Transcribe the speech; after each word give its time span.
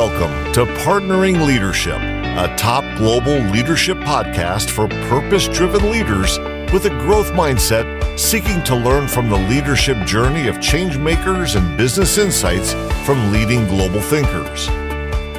Welcome 0.00 0.50
to 0.54 0.64
Partnering 0.80 1.46
Leadership, 1.46 1.98
a 1.98 2.56
top 2.56 2.84
global 2.96 3.38
leadership 3.50 3.98
podcast 3.98 4.70
for 4.70 4.88
purpose 5.10 5.46
driven 5.46 5.90
leaders 5.90 6.38
with 6.72 6.86
a 6.86 6.98
growth 7.04 7.32
mindset 7.32 8.18
seeking 8.18 8.62
to 8.64 8.74
learn 8.74 9.08
from 9.08 9.28
the 9.28 9.36
leadership 9.36 9.98
journey 10.06 10.48
of 10.48 10.58
change 10.58 10.96
makers 10.96 11.54
and 11.54 11.76
business 11.76 12.16
insights 12.16 12.72
from 13.04 13.30
leading 13.30 13.66
global 13.66 14.00
thinkers. 14.00 14.68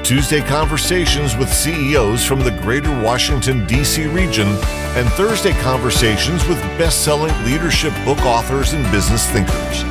Tuesday 0.07 0.41
conversations 0.41 1.35
with 1.35 1.51
CEOs 1.51 2.23
from 2.23 2.41
the 2.41 2.55
greater 2.61 2.91
Washington, 3.01 3.65
D.C. 3.65 4.05
region, 4.05 4.47
and 4.95 5.09
Thursday 5.13 5.53
conversations 5.53 6.47
with 6.47 6.61
best 6.77 7.03
selling 7.03 7.33
leadership 7.45 7.95
book 8.05 8.19
authors 8.19 8.73
and 8.73 8.83
business 8.91 9.27
thinkers. 9.31 9.81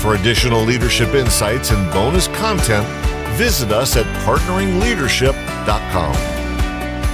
For 0.00 0.14
additional 0.14 0.62
leadership 0.62 1.12
insights 1.12 1.70
and 1.70 1.92
bonus 1.92 2.28
content, 2.28 2.86
visit 3.36 3.70
us 3.70 3.96
at 3.96 4.06
partneringleadership.com. 4.24 6.12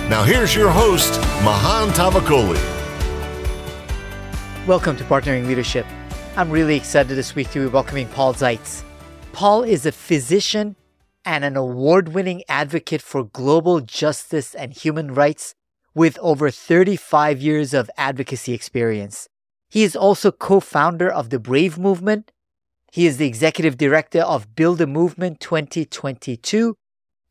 Now, 0.08 0.22
here's 0.22 0.54
your 0.54 0.70
host, 0.70 1.20
Mahan 1.42 1.88
Tavakoli. 1.88 2.60
Welcome 4.64 4.96
to 4.98 5.04
Partnering 5.04 5.48
Leadership. 5.48 5.84
I'm 6.36 6.48
really 6.48 6.76
excited 6.76 7.16
this 7.16 7.34
week 7.34 7.50
to 7.50 7.58
be 7.58 7.66
welcoming 7.66 8.06
Paul 8.06 8.34
Zeitz. 8.34 8.84
Paul 9.32 9.64
is 9.64 9.84
a 9.84 9.90
physician 9.90 10.76
and 11.24 11.44
an 11.44 11.56
award 11.56 12.10
winning 12.10 12.44
advocate 12.48 13.02
for 13.02 13.24
global 13.24 13.80
justice 13.80 14.54
and 14.54 14.72
human 14.72 15.14
rights 15.14 15.56
with 15.92 16.16
over 16.20 16.52
35 16.52 17.42
years 17.42 17.74
of 17.74 17.90
advocacy 17.96 18.52
experience. 18.52 19.28
He 19.68 19.82
is 19.82 19.96
also 19.96 20.30
co 20.30 20.60
founder 20.60 21.10
of 21.10 21.30
the 21.30 21.40
Brave 21.40 21.78
Movement 21.78 22.30
he 22.92 23.06
is 23.06 23.16
the 23.16 23.26
executive 23.26 23.78
director 23.78 24.20
of 24.20 24.54
Build 24.54 24.82
a 24.82 24.86
Movement 24.86 25.40
2022 25.40 26.76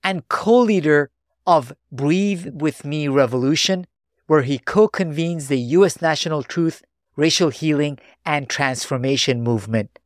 and 0.04 0.28
co 0.28 0.58
leader 0.58 1.12
of 1.46 1.72
Breathe 1.92 2.48
With 2.60 2.84
Me 2.84 3.08
Revolution, 3.08 3.86
where 4.26 4.42
he 4.42 4.58
co 4.58 4.88
convenes 4.88 5.50
the 5.50 5.60
U.S. 5.78 6.02
National 6.02 6.42
Truth, 6.42 6.82
Racial 7.16 7.52
Healing, 7.52 8.00
and 8.26 8.50
Transformation 8.50 9.44
Movement. 9.44 10.00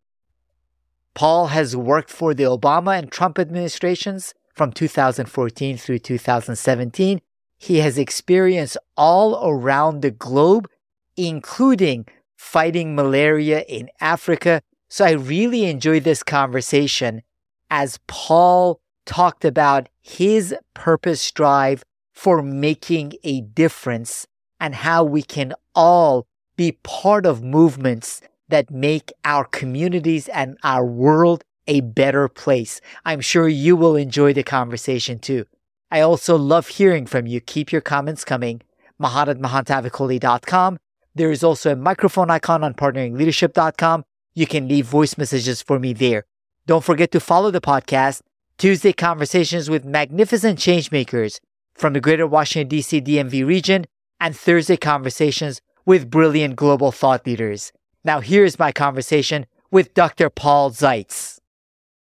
Paul 1.13 1.47
has 1.47 1.73
worked 1.73 2.09
for 2.09 2.33
the 2.33 2.43
Obama 2.43 2.99
and 2.99 3.09
Trump 3.09 3.39
administrations 3.39 4.33
from 4.53 4.73
2014 4.73 5.77
through 5.77 5.99
2017. 5.99 7.21
He 7.57 7.77
has 7.77 7.97
experience 7.97 8.75
all 8.97 9.49
around 9.49 10.01
the 10.01 10.11
globe, 10.11 10.67
including 11.15 12.07
fighting 12.35 12.93
malaria 12.93 13.61
in 13.69 13.89
Africa 14.01 14.61
so 14.89 15.05
I 15.05 15.11
really 15.11 15.65
enjoyed 15.65 16.03
this 16.03 16.23
conversation 16.23 17.21
as 17.69 17.99
Paul 18.07 18.79
talked 19.05 19.45
about 19.45 19.89
his 20.01 20.55
purpose 20.73 21.31
drive 21.31 21.83
for 22.13 22.41
making 22.41 23.13
a 23.23 23.41
difference 23.41 24.27
and 24.59 24.75
how 24.75 25.03
we 25.03 25.21
can 25.21 25.53
all 25.73 26.27
be 26.55 26.73
part 26.83 27.25
of 27.25 27.43
movements 27.43 28.21
that 28.47 28.71
make 28.71 29.11
our 29.23 29.43
communities 29.43 30.27
and 30.29 30.57
our 30.63 30.85
world 30.85 31.43
a 31.67 31.81
better 31.81 32.27
place. 32.27 32.79
I'm 33.03 33.21
sure 33.21 33.47
you 33.47 33.75
will 33.75 33.95
enjoy 33.95 34.33
the 34.33 34.43
conversation 34.43 35.19
too. 35.19 35.45
I 35.91 36.01
also 36.01 36.37
love 36.37 36.67
hearing 36.67 37.05
from 37.05 37.27
you. 37.27 37.41
Keep 37.41 37.71
your 37.71 37.81
comments 37.81 38.23
coming. 38.23 38.61
Mahan 38.97 39.29
at. 39.29 40.77
There 41.15 41.31
is 41.31 41.43
also 41.43 41.71
a 41.71 41.75
microphone 41.75 42.29
icon 42.29 42.63
on 42.63 42.73
partneringleadership.com 42.73 44.05
you 44.35 44.45
can 44.45 44.67
leave 44.67 44.85
voice 44.85 45.17
messages 45.17 45.61
for 45.61 45.79
me 45.79 45.93
there. 45.93 46.25
Don't 46.67 46.83
forget 46.83 47.11
to 47.11 47.19
follow 47.19 47.51
the 47.51 47.61
podcast, 47.61 48.21
Tuesday 48.57 48.91
Conversations 48.91 49.69
with 49.69 49.85
Magnificent 49.85 50.59
Changemakers 50.59 51.39
from 51.73 51.93
the 51.93 52.01
Greater 52.01 52.27
Washington, 52.27 52.67
D.C. 52.67 53.01
DMV 53.01 53.47
region, 53.47 53.85
and 54.19 54.35
Thursday 54.35 54.75
Conversations 54.75 55.61
with 55.85 56.09
brilliant 56.09 56.57
global 56.57 56.91
thought 56.91 57.25
leaders. 57.25 57.71
Now, 58.03 58.19
here's 58.19 58.59
my 58.59 58.71
conversation 58.71 59.45
with 59.71 59.93
Dr. 59.93 60.29
Paul 60.29 60.71
Zeitz. 60.71 61.39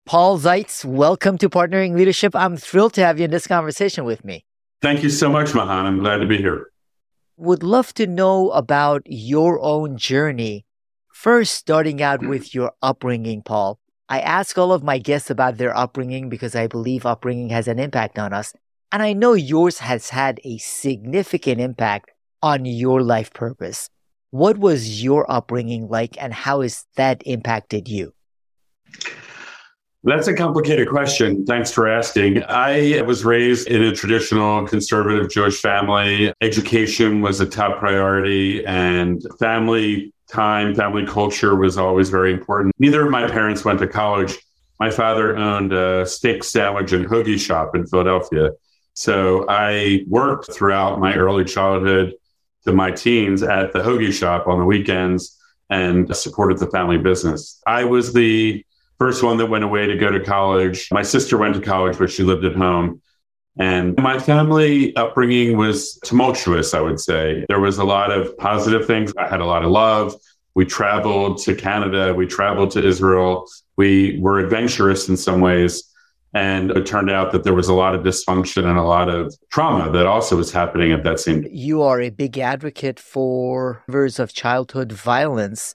Paul 0.05 0.39
Zeitz, 0.39 0.84
welcome 0.84 1.39
to 1.39 1.49
Partnering 1.49 1.97
Leadership. 1.97 2.37
I'm 2.37 2.56
thrilled 2.56 2.93
to 2.95 3.05
have 3.05 3.19
you 3.19 3.25
in 3.25 3.31
this 3.31 3.47
conversation 3.47 4.05
with 4.05 4.25
me. 4.25 4.45
Thank 4.83 5.03
you 5.03 5.10
so 5.10 5.31
much, 5.31 5.55
Mahan. 5.55 5.87
I'm 5.87 5.99
glad 5.99 6.19
to 6.19 6.27
be 6.27 6.37
here. 6.37 6.71
Would 7.37 7.62
love 7.62 7.95
to 7.95 8.06
know 8.06 8.50
about 8.50 9.03
your 9.06 9.60
own 9.60 9.97
journey 9.97 10.66
First, 11.19 11.55
starting 11.55 12.01
out 12.01 12.21
mm. 12.21 12.29
with 12.29 12.55
your 12.55 12.71
upbringing, 12.81 13.43
Paul. 13.43 13.81
I 14.09 14.21
ask 14.21 14.56
all 14.56 14.71
of 14.71 14.84
my 14.84 14.99
guests 14.99 15.31
about 15.31 15.56
their 15.56 15.77
upbringing 15.77 16.29
because 16.29 16.55
I 16.55 16.69
believe 16.69 17.05
upbringing 17.05 17.49
has 17.51 17.67
an 17.67 17.81
impact 17.81 18.21
on 18.21 18.33
us. 18.33 18.55
And 18.93 19.03
I 19.03 19.15
know 19.15 19.33
yours 19.33 19.81
has 19.81 20.11
had 20.11 20.41
a 20.45 20.59
significant 20.59 21.61
impact 21.61 22.12
on 22.41 22.67
your 22.67 23.03
life 23.03 23.33
purpose. 23.33 23.91
What 24.31 24.59
was 24.59 25.03
your 25.03 25.28
upbringing 25.28 25.89
like 25.89 26.17
and 26.23 26.33
how 26.33 26.61
has 26.61 26.87
that 26.95 27.21
impacted 27.27 27.89
you? 27.89 28.15
That's 30.05 30.28
a 30.28 30.34
complicated 30.34 30.89
question. 30.89 31.45
Thanks 31.47 31.73
for 31.73 31.89
asking. 31.89 32.45
I 32.45 33.03
was 33.03 33.25
raised 33.25 33.67
in 33.67 33.83
a 33.83 33.93
traditional 33.93 34.69
conservative 34.69 35.28
Jewish 35.31 35.61
family. 35.61 36.33
Education 36.41 37.23
was 37.23 37.41
a 37.41 37.47
top 37.47 37.81
priority, 37.81 38.65
and 38.65 39.21
family 39.41 40.12
time, 40.31 40.75
family 40.75 41.06
culture 41.06 41.56
was 41.56 41.78
always 41.78 42.11
very 42.11 42.33
important. 42.33 42.75
Neither 42.78 43.05
of 43.05 43.11
my 43.11 43.28
parents 43.28 43.65
went 43.65 43.78
to 43.81 43.87
college. 43.87 44.37
My 44.78 44.91
father 44.91 45.37
owned 45.37 45.72
a 45.72 46.06
steak 46.06 46.44
sandwich 46.44 46.93
and 46.93 47.06
hoagie 47.06 47.39
shop 47.39 47.75
in 47.75 47.87
Philadelphia. 47.87 48.50
So 48.94 49.47
I 49.49 50.05
worked 50.06 50.53
throughout 50.53 51.00
my 51.00 51.15
early 51.15 51.44
childhood 51.44 52.15
to 52.65 52.72
my 52.72 52.91
teens 52.91 53.43
at 53.43 53.72
the 53.72 53.81
hoagie 53.81 54.12
shop 54.12 54.47
on 54.47 54.59
the 54.59 54.65
weekends 54.65 55.39
and 55.71 56.15
supported 56.16 56.59
the 56.59 56.66
family 56.66 56.99
business. 56.99 57.60
I 57.66 57.84
was 57.84 58.12
the 58.12 58.65
first 58.99 59.22
one 59.22 59.37
that 59.39 59.47
went 59.47 59.65
away 59.65 59.87
to 59.87 59.97
go 59.97 60.10
to 60.10 60.21
college. 60.21 60.89
My 60.91 61.03
sister 61.03 61.39
went 61.39 61.55
to 61.55 61.60
college, 61.60 61.99
but 61.99 62.10
she 62.10 62.22
lived 62.22 62.45
at 62.45 62.56
home. 62.56 63.00
And 63.59 63.97
my 63.99 64.19
family 64.19 64.95
upbringing 64.97 65.57
was 65.57 65.99
tumultuous, 66.05 66.75
I 66.75 66.81
would 66.81 67.01
say. 67.01 67.45
There 67.49 67.61
was 67.61 67.79
a 67.79 67.85
lot 67.85 68.11
of 68.11 68.37
positive 68.39 68.87
things. 68.87 69.13
I 69.19 69.27
had 69.29 69.41
a 69.41 69.45
lot 69.45 69.65
of 69.65 69.71
love. 69.71 70.15
We 70.55 70.65
traveled 70.65 71.39
to 71.43 71.55
Canada, 71.55 72.15
we 72.15 72.27
traveled 72.27 72.73
to 72.73 72.85
Israel. 72.85 73.49
We 73.77 74.19
were 74.21 74.41
adventurous 74.41 75.09
in 75.09 75.17
some 75.17 75.41
ways. 75.41 75.85
And 76.35 76.71
it 76.73 76.85
turned 76.85 77.11
out 77.11 77.33
that 77.33 77.45
there 77.45 77.55
was 77.55 77.69
a 77.69 77.75
lot 77.75 77.95
of 77.95 78.03
dysfunction 78.03 78.65
and 78.65 78.79
a 78.79 78.83
lot 78.83 79.09
of 79.09 79.35
trauma 79.51 79.91
that 79.93 80.07
also 80.07 80.37
was 80.37 80.53
happening 80.53 80.93
at 80.93 81.03
that 81.05 81.21
same 81.21 81.43
time. 81.43 81.51
You 81.53 81.83
are 81.83 82.01
a 82.01 82.11
big 82.11 82.39
advocate 82.39 83.01
for 83.01 83.83
survivors 83.87 84.19
of 84.19 84.33
childhood 84.35 84.93
violence. 84.93 85.75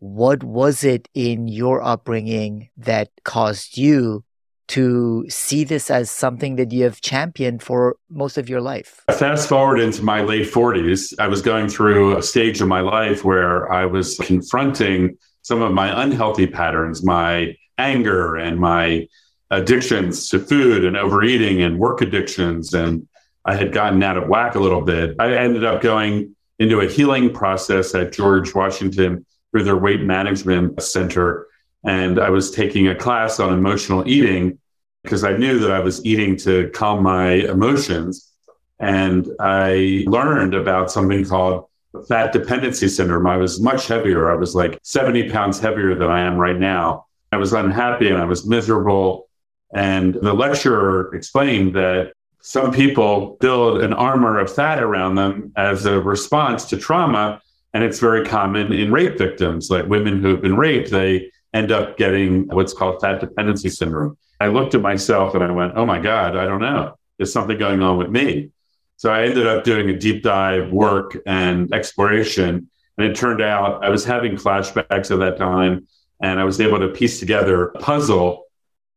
What 0.00 0.42
was 0.44 0.84
it 0.84 1.08
in 1.14 1.48
your 1.48 1.82
upbringing 1.82 2.70
that 2.76 3.10
caused 3.24 3.78
you 3.78 4.24
to 4.70 5.26
see 5.28 5.64
this 5.64 5.90
as 5.90 6.10
something 6.10 6.56
that 6.56 6.70
you 6.70 6.84
have 6.84 7.00
championed 7.00 7.62
for 7.62 7.96
most 8.08 8.38
of 8.38 8.48
your 8.48 8.60
life? 8.60 9.02
Fast 9.18 9.48
forward 9.48 9.80
into 9.80 10.02
my 10.02 10.22
late 10.22 10.46
40s, 10.46 11.12
I 11.18 11.26
was 11.26 11.42
going 11.42 11.68
through 11.68 12.16
a 12.16 12.22
stage 12.22 12.60
of 12.60 12.68
my 12.68 12.80
life 12.80 13.24
where 13.24 13.70
I 13.72 13.86
was 13.86 14.16
confronting 14.18 15.18
some 15.42 15.60
of 15.60 15.72
my 15.72 16.02
unhealthy 16.04 16.46
patterns, 16.46 17.04
my 17.04 17.56
anger 17.78 18.36
and 18.36 18.60
my 18.60 19.08
addictions 19.50 20.28
to 20.28 20.38
food 20.38 20.84
and 20.84 20.96
overeating 20.96 21.62
and 21.62 21.78
work 21.78 22.00
addictions. 22.00 22.72
And 22.72 23.08
I 23.44 23.56
had 23.56 23.72
gotten 23.72 24.02
out 24.02 24.16
of 24.16 24.28
whack 24.28 24.54
a 24.54 24.60
little 24.60 24.82
bit. 24.82 25.16
I 25.18 25.34
ended 25.34 25.64
up 25.64 25.82
going 25.82 26.36
into 26.60 26.80
a 26.80 26.86
healing 26.86 27.32
process 27.32 27.94
at 27.94 28.12
George 28.12 28.54
Washington 28.54 29.26
through 29.50 29.64
their 29.64 29.76
weight 29.76 30.02
management 30.02 30.80
center. 30.80 31.48
And 31.82 32.20
I 32.20 32.30
was 32.30 32.50
taking 32.50 32.86
a 32.86 32.94
class 32.94 33.40
on 33.40 33.52
emotional 33.52 34.06
eating 34.06 34.58
because 35.02 35.24
I 35.24 35.36
knew 35.36 35.58
that 35.60 35.70
I 35.70 35.80
was 35.80 36.04
eating 36.04 36.36
to 36.38 36.70
calm 36.70 37.02
my 37.02 37.32
emotions. 37.32 38.32
And 38.78 39.28
I 39.40 40.04
learned 40.06 40.54
about 40.54 40.90
something 40.90 41.24
called 41.24 41.66
fat 42.08 42.32
dependency 42.32 42.88
syndrome. 42.88 43.26
I 43.26 43.36
was 43.36 43.60
much 43.60 43.88
heavier. 43.88 44.30
I 44.30 44.36
was 44.36 44.54
like 44.54 44.78
70 44.82 45.30
pounds 45.30 45.58
heavier 45.58 45.94
than 45.94 46.08
I 46.08 46.20
am 46.20 46.36
right 46.36 46.58
now. 46.58 47.06
I 47.32 47.36
was 47.36 47.52
unhappy 47.52 48.08
and 48.08 48.18
I 48.18 48.24
was 48.24 48.46
miserable. 48.46 49.28
And 49.74 50.14
the 50.14 50.32
lecturer 50.32 51.14
explained 51.14 51.74
that 51.76 52.12
some 52.40 52.72
people 52.72 53.36
build 53.40 53.82
an 53.82 53.92
armor 53.92 54.38
of 54.38 54.52
fat 54.52 54.82
around 54.82 55.14
them 55.14 55.52
as 55.56 55.84
a 55.84 56.00
response 56.00 56.64
to 56.66 56.76
trauma. 56.76 57.40
And 57.74 57.84
it's 57.84 57.98
very 57.98 58.24
common 58.26 58.72
in 58.72 58.90
rape 58.90 59.18
victims, 59.18 59.70
like 59.70 59.86
women 59.86 60.20
who 60.20 60.28
have 60.28 60.42
been 60.42 60.56
raped, 60.56 60.90
they 60.90 61.30
end 61.52 61.70
up 61.70 61.96
getting 61.96 62.48
what's 62.48 62.72
called 62.72 63.00
fat 63.00 63.20
dependency 63.20 63.68
syndrome. 63.68 64.16
I 64.40 64.48
looked 64.48 64.74
at 64.74 64.80
myself 64.80 65.34
and 65.34 65.44
I 65.44 65.50
went, 65.50 65.74
oh 65.76 65.84
my 65.84 66.00
God, 66.00 66.36
I 66.36 66.46
don't 66.46 66.60
know. 66.60 66.96
There's 67.18 67.32
something 67.32 67.58
going 67.58 67.82
on 67.82 67.98
with 67.98 68.08
me. 68.08 68.50
So 68.96 69.12
I 69.12 69.24
ended 69.24 69.46
up 69.46 69.64
doing 69.64 69.90
a 69.90 69.98
deep 69.98 70.22
dive 70.22 70.72
work 70.72 71.16
and 71.26 71.72
exploration. 71.72 72.70
And 72.96 73.06
it 73.06 73.14
turned 73.14 73.42
out 73.42 73.84
I 73.84 73.90
was 73.90 74.04
having 74.04 74.36
flashbacks 74.36 75.10
at 75.10 75.18
that 75.18 75.36
time 75.36 75.86
and 76.22 76.40
I 76.40 76.44
was 76.44 76.60
able 76.60 76.78
to 76.78 76.88
piece 76.88 77.20
together 77.20 77.64
a 77.64 77.78
puzzle. 77.78 78.46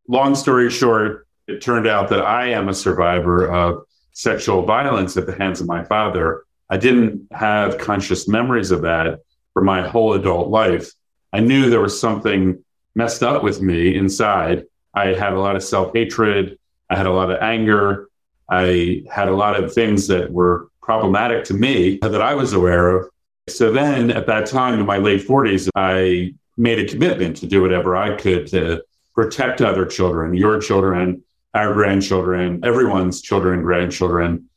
Long 0.07 0.35
story 0.35 0.69
short, 0.69 1.27
it 1.47 1.61
turned 1.61 1.87
out 1.87 2.09
that 2.09 2.21
I 2.21 2.49
am 2.49 2.69
a 2.69 2.73
survivor 2.73 3.47
of 3.49 3.83
sexual 4.13 4.63
violence 4.63 5.17
at 5.17 5.25
the 5.25 5.35
hands 5.35 5.61
of 5.61 5.67
my 5.67 5.83
father. 5.83 6.43
I 6.69 6.77
didn't 6.77 7.27
have 7.31 7.77
conscious 7.77 8.27
memories 8.27 8.71
of 8.71 8.81
that 8.83 9.19
for 9.53 9.61
my 9.61 9.87
whole 9.87 10.13
adult 10.13 10.49
life. 10.49 10.91
I 11.31 11.39
knew 11.39 11.69
there 11.69 11.81
was 11.81 11.99
something 11.99 12.63
messed 12.95 13.23
up 13.23 13.43
with 13.43 13.61
me 13.61 13.95
inside. 13.95 14.65
I 14.93 15.07
had 15.07 15.33
a 15.33 15.39
lot 15.39 15.55
of 15.55 15.63
self 15.63 15.93
hatred. 15.93 16.57
I 16.89 16.95
had 16.95 17.05
a 17.05 17.11
lot 17.11 17.31
of 17.31 17.41
anger. 17.41 18.09
I 18.49 19.03
had 19.11 19.27
a 19.29 19.35
lot 19.35 19.61
of 19.61 19.73
things 19.73 20.07
that 20.07 20.31
were 20.31 20.69
problematic 20.81 21.45
to 21.45 21.53
me 21.53 21.97
that 22.01 22.21
I 22.21 22.35
was 22.35 22.53
aware 22.53 22.97
of. 22.97 23.09
So 23.47 23.71
then 23.71 24.11
at 24.11 24.27
that 24.27 24.45
time 24.45 24.79
in 24.79 24.85
my 24.85 24.97
late 24.97 25.25
40s, 25.25 25.69
I 25.75 26.35
made 26.57 26.79
a 26.79 26.87
commitment 26.87 27.37
to 27.37 27.47
do 27.47 27.61
whatever 27.61 27.95
I 27.95 28.15
could 28.15 28.47
to 28.47 28.83
protect 29.15 29.61
other 29.61 29.85
children, 29.85 30.33
your 30.33 30.59
children, 30.59 31.23
our 31.53 31.73
grandchildren, 31.73 32.61
everyone's 32.63 33.21
children 33.21 33.61
grandchildren, 33.61 34.49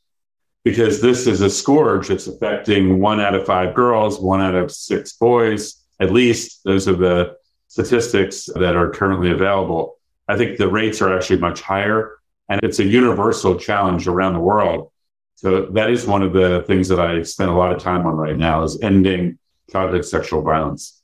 because 0.63 1.01
this 1.01 1.27
is 1.27 1.41
a 1.41 1.49
scourge 1.49 2.09
that's 2.09 2.27
affecting 2.27 2.99
one 2.99 3.19
out 3.19 3.35
of 3.35 3.45
five 3.45 3.73
girls, 3.73 4.19
one 4.19 4.41
out 4.41 4.55
of 4.55 4.71
six 4.71 5.13
boys, 5.13 5.83
at 5.99 6.11
least. 6.11 6.63
Those 6.63 6.87
are 6.87 6.95
the 6.95 7.37
statistics 7.67 8.49
that 8.55 8.75
are 8.75 8.89
currently 8.89 9.31
available. 9.31 9.96
I 10.27 10.37
think 10.37 10.57
the 10.57 10.67
rates 10.67 11.01
are 11.01 11.15
actually 11.15 11.39
much 11.39 11.61
higher, 11.61 12.17
and 12.49 12.59
it's 12.63 12.79
a 12.79 12.83
universal 12.83 13.57
challenge 13.57 14.07
around 14.07 14.33
the 14.33 14.39
world. 14.39 14.91
So 15.35 15.67
that 15.67 15.89
is 15.89 16.05
one 16.05 16.23
of 16.23 16.33
the 16.33 16.63
things 16.67 16.87
that 16.87 16.99
I 16.99 17.21
spend 17.23 17.49
a 17.49 17.53
lot 17.53 17.71
of 17.71 17.81
time 17.81 18.05
on 18.05 18.15
right 18.15 18.35
now 18.35 18.63
is 18.63 18.79
ending 18.81 19.37
childhood 19.71 20.05
sexual 20.05 20.41
violence 20.41 21.01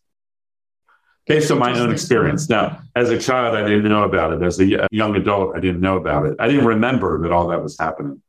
based 1.27 1.51
on 1.51 1.59
my 1.59 1.77
own 1.79 1.91
experience. 1.91 2.49
Now, 2.49 2.81
as 2.95 3.09
a 3.09 3.19
child, 3.19 3.55
I 3.55 3.61
didn't 3.61 3.87
know 3.87 4.03
about 4.03 4.33
it. 4.33 4.43
As 4.43 4.59
a 4.59 4.87
young 4.91 5.15
adult, 5.15 5.55
I 5.55 5.59
didn't 5.59 5.81
know 5.81 5.97
about 5.97 6.25
it. 6.25 6.35
I 6.39 6.47
didn't 6.47 6.65
remember 6.65 7.21
that 7.21 7.31
all 7.31 7.47
that 7.49 7.61
was 7.61 7.77
happening. 7.77 8.21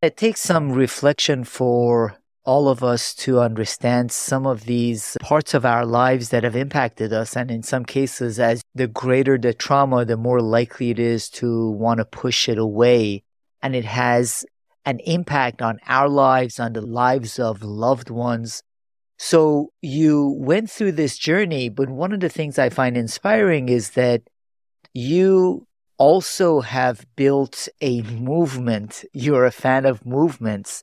It 0.00 0.16
takes 0.16 0.40
some 0.40 0.70
reflection 0.70 1.44
for 1.44 2.17
all 2.48 2.66
of 2.66 2.82
us 2.82 3.12
to 3.12 3.40
understand 3.40 4.10
some 4.10 4.46
of 4.46 4.64
these 4.64 5.18
parts 5.20 5.52
of 5.52 5.66
our 5.66 5.84
lives 5.84 6.30
that 6.30 6.44
have 6.44 6.56
impacted 6.56 7.12
us. 7.12 7.36
And 7.36 7.50
in 7.50 7.62
some 7.62 7.84
cases, 7.84 8.40
as 8.40 8.62
the 8.74 8.86
greater 8.86 9.36
the 9.36 9.52
trauma, 9.52 10.06
the 10.06 10.16
more 10.16 10.40
likely 10.40 10.88
it 10.88 10.98
is 10.98 11.28
to 11.40 11.70
want 11.72 11.98
to 11.98 12.06
push 12.06 12.48
it 12.48 12.56
away. 12.56 13.22
And 13.60 13.76
it 13.76 13.84
has 13.84 14.46
an 14.86 14.98
impact 15.00 15.60
on 15.60 15.78
our 15.86 16.08
lives, 16.08 16.58
on 16.58 16.72
the 16.72 16.80
lives 16.80 17.38
of 17.38 17.62
loved 17.62 18.08
ones. 18.08 18.62
So 19.18 19.70
you 19.82 20.34
went 20.38 20.70
through 20.70 20.92
this 20.92 21.18
journey, 21.18 21.68
but 21.68 21.90
one 21.90 22.14
of 22.14 22.20
the 22.20 22.30
things 22.30 22.58
I 22.58 22.70
find 22.70 22.96
inspiring 22.96 23.68
is 23.68 23.90
that 23.90 24.22
you 24.94 25.66
also 25.98 26.62
have 26.62 27.04
built 27.14 27.68
a 27.82 28.00
movement. 28.00 29.04
You're 29.12 29.44
a 29.44 29.50
fan 29.50 29.84
of 29.84 30.06
movements 30.06 30.82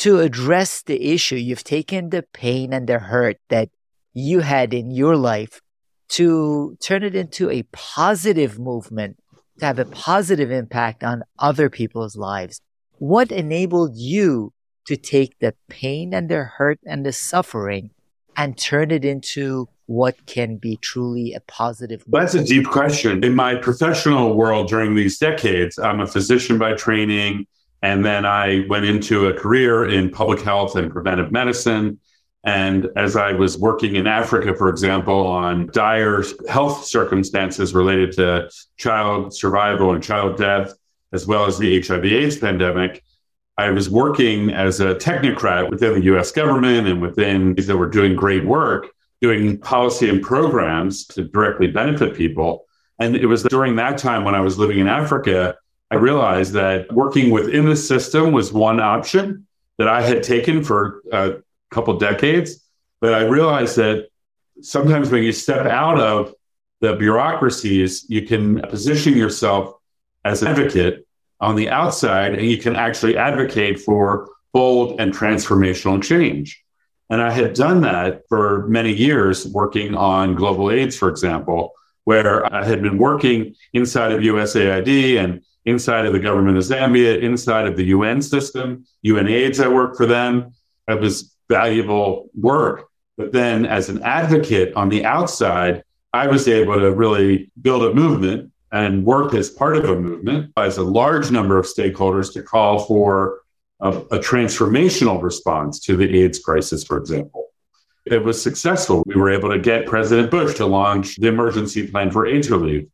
to 0.00 0.20
address 0.20 0.82
the 0.82 1.12
issue. 1.12 1.36
You've 1.36 1.64
taken 1.64 2.10
the 2.10 2.24
pain 2.32 2.72
and 2.72 2.86
the 2.86 2.98
hurt 2.98 3.36
that 3.48 3.68
you 4.12 4.40
had 4.40 4.74
in 4.74 4.90
your 4.90 5.16
life 5.16 5.60
to 6.10 6.76
turn 6.82 7.02
it 7.02 7.14
into 7.14 7.50
a 7.50 7.62
positive 7.70 8.58
movement, 8.58 9.18
to 9.58 9.66
have 9.66 9.78
a 9.78 9.84
positive 9.84 10.50
impact 10.50 11.04
on 11.04 11.22
other 11.38 11.70
people's 11.70 12.16
lives. 12.16 12.60
What 12.98 13.30
enabled 13.30 13.96
you 13.96 14.52
to 14.86 14.96
take 14.96 15.38
the 15.38 15.54
pain 15.68 16.14
and 16.14 16.28
the 16.28 16.44
hurt 16.44 16.80
and 16.84 17.04
the 17.04 17.12
suffering 17.12 17.90
and 18.36 18.56
turn 18.56 18.90
it 18.90 19.04
into 19.04 19.68
what 19.86 20.24
can 20.26 20.56
be 20.56 20.76
truly 20.76 21.34
a 21.34 21.40
positive. 21.40 22.04
That's 22.06 22.34
a 22.34 22.44
deep 22.44 22.66
question. 22.66 23.22
In 23.22 23.34
my 23.34 23.56
professional 23.56 24.34
world 24.34 24.68
during 24.68 24.94
these 24.94 25.18
decades, 25.18 25.78
I'm 25.78 26.00
a 26.00 26.06
physician 26.06 26.56
by 26.58 26.74
training. 26.74 27.46
And 27.82 28.04
then 28.04 28.26
I 28.26 28.66
went 28.68 28.84
into 28.84 29.28
a 29.28 29.32
career 29.32 29.88
in 29.88 30.10
public 30.10 30.40
health 30.40 30.76
and 30.76 30.90
preventive 30.90 31.32
medicine. 31.32 31.98
And 32.44 32.88
as 32.96 33.16
I 33.16 33.32
was 33.32 33.58
working 33.58 33.96
in 33.96 34.06
Africa, 34.06 34.54
for 34.54 34.68
example, 34.68 35.26
on 35.26 35.68
dire 35.72 36.22
health 36.48 36.84
circumstances 36.84 37.74
related 37.74 38.12
to 38.12 38.50
child 38.76 39.34
survival 39.34 39.92
and 39.92 40.02
child 40.02 40.36
death, 40.36 40.72
as 41.12 41.26
well 41.26 41.46
as 41.46 41.58
the 41.58 41.80
HIV 41.80 42.04
AIDS 42.04 42.38
pandemic, 42.38 43.02
I 43.58 43.70
was 43.70 43.90
working 43.90 44.50
as 44.50 44.80
a 44.80 44.94
technocrat 44.94 45.68
within 45.68 45.94
the 45.94 46.04
US 46.14 46.32
government 46.32 46.86
and 46.86 47.02
within 47.02 47.54
these 47.54 47.66
that 47.66 47.76
were 47.76 47.90
doing 47.90 48.16
great 48.16 48.44
work, 48.44 48.88
doing 49.20 49.58
policy 49.58 50.08
and 50.08 50.22
programs 50.22 51.06
to 51.08 51.24
directly 51.24 51.66
benefit 51.66 52.14
people. 52.14 52.64
And 52.98 53.16
it 53.16 53.26
was 53.26 53.42
during 53.42 53.76
that 53.76 53.98
time 53.98 54.24
when 54.24 54.34
I 54.34 54.40
was 54.40 54.58
living 54.58 54.78
in 54.78 54.88
Africa, 54.88 55.56
I 55.90 55.96
realized 55.96 56.52
that 56.52 56.92
working 56.92 57.30
within 57.30 57.66
the 57.66 57.76
system 57.76 58.32
was 58.32 58.52
one 58.52 58.80
option 58.80 59.46
that 59.78 59.88
I 59.88 60.02
had 60.02 60.22
taken 60.22 60.62
for 60.62 61.02
a 61.12 61.36
couple 61.70 61.96
decades. 61.98 62.64
But 63.00 63.14
I 63.14 63.22
realized 63.22 63.76
that 63.76 64.08
sometimes 64.60 65.10
when 65.10 65.22
you 65.22 65.32
step 65.32 65.66
out 65.66 65.98
of 65.98 66.34
the 66.80 66.94
bureaucracies, 66.96 68.06
you 68.08 68.22
can 68.22 68.60
position 68.62 69.16
yourself 69.16 69.74
as 70.24 70.42
an 70.42 70.48
advocate 70.48 71.06
on 71.40 71.56
the 71.56 71.70
outside 71.70 72.34
and 72.34 72.46
you 72.46 72.58
can 72.58 72.76
actually 72.76 73.16
advocate 73.16 73.80
for 73.80 74.28
bold 74.52 75.00
and 75.00 75.12
transformational 75.14 76.02
change. 76.02 76.62
And 77.08 77.20
I 77.20 77.30
had 77.30 77.54
done 77.54 77.80
that 77.80 78.22
for 78.28 78.66
many 78.68 78.92
years, 78.92 79.46
working 79.46 79.94
on 79.94 80.34
global 80.34 80.70
AIDS, 80.70 80.96
for 80.96 81.08
example, 81.08 81.72
where 82.04 82.52
I 82.52 82.64
had 82.64 82.82
been 82.82 82.98
working 82.98 83.56
inside 83.72 84.12
of 84.12 84.20
USAID 84.20 85.18
and 85.18 85.42
inside 85.64 86.06
of 86.06 86.12
the 86.12 86.18
government 86.18 86.56
of 86.56 86.64
Zambia, 86.64 87.20
inside 87.20 87.66
of 87.66 87.76
the 87.76 87.86
UN 87.86 88.22
system, 88.22 88.84
UNAIDS, 89.04 89.62
I 89.62 89.68
worked 89.68 89.96
for 89.96 90.06
them. 90.06 90.52
It 90.88 91.00
was 91.00 91.34
valuable 91.48 92.30
work. 92.34 92.88
But 93.16 93.32
then 93.32 93.66
as 93.66 93.88
an 93.88 94.02
advocate 94.02 94.74
on 94.74 94.88
the 94.88 95.04
outside, 95.04 95.84
I 96.12 96.26
was 96.26 96.48
able 96.48 96.80
to 96.80 96.90
really 96.92 97.50
build 97.60 97.84
a 97.84 97.94
movement 97.94 98.50
and 98.72 99.04
work 99.04 99.34
as 99.34 99.50
part 99.50 99.76
of 99.76 99.84
a 99.84 99.98
movement 99.98 100.52
as 100.56 100.78
a 100.78 100.82
large 100.82 101.30
number 101.30 101.58
of 101.58 101.66
stakeholders 101.66 102.32
to 102.32 102.42
call 102.42 102.84
for 102.86 103.40
a, 103.80 103.90
a, 103.90 104.18
transformational 104.18 105.20
response 105.22 105.80
to 105.80 105.96
the 105.96 106.22
AIDS 106.22 106.38
crisis, 106.38 106.84
for 106.84 106.96
example. 106.96 107.48
It 108.06 108.22
was 108.22 108.40
successful. 108.40 109.02
We 109.06 109.16
were 109.16 109.30
able 109.30 109.50
to 109.50 109.58
get 109.58 109.86
President 109.86 110.30
Bush 110.30 110.54
to 110.56 110.66
launch 110.66 111.16
the 111.16 111.28
emergency 111.28 111.86
plan 111.86 112.10
for 112.10 112.26
AIDS 112.26 112.50
relief. 112.50 112.86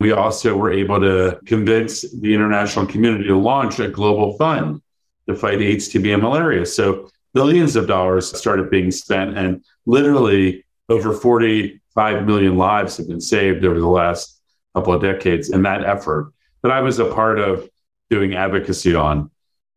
We 0.00 0.12
also 0.12 0.56
were 0.56 0.72
able 0.72 0.98
to 1.00 1.38
convince 1.44 2.10
the 2.10 2.34
international 2.34 2.86
community 2.86 3.24
to 3.24 3.36
launch 3.36 3.78
a 3.78 3.88
global 3.88 4.36
fund 4.38 4.80
to 5.28 5.34
fight 5.34 5.60
AIDS, 5.60 5.88
TB, 5.90 6.14
and 6.14 6.22
malaria. 6.22 6.64
So 6.64 7.10
billions 7.34 7.76
of 7.76 7.86
dollars 7.86 8.36
started 8.36 8.70
being 8.70 8.90
spent, 8.90 9.36
and 9.36 9.62
literally 9.84 10.64
over 10.88 11.12
45 11.12 12.26
million 12.26 12.56
lives 12.56 12.96
have 12.96 13.08
been 13.08 13.20
saved 13.20 13.64
over 13.64 13.78
the 13.78 13.86
last 13.86 14.40
couple 14.74 14.94
of 14.94 15.02
decades 15.02 15.50
in 15.50 15.62
that 15.62 15.84
effort 15.84 16.32
that 16.62 16.72
I 16.72 16.80
was 16.80 16.98
a 16.98 17.12
part 17.12 17.38
of 17.38 17.68
doing 18.08 18.34
advocacy 18.34 18.94
on. 18.94 19.30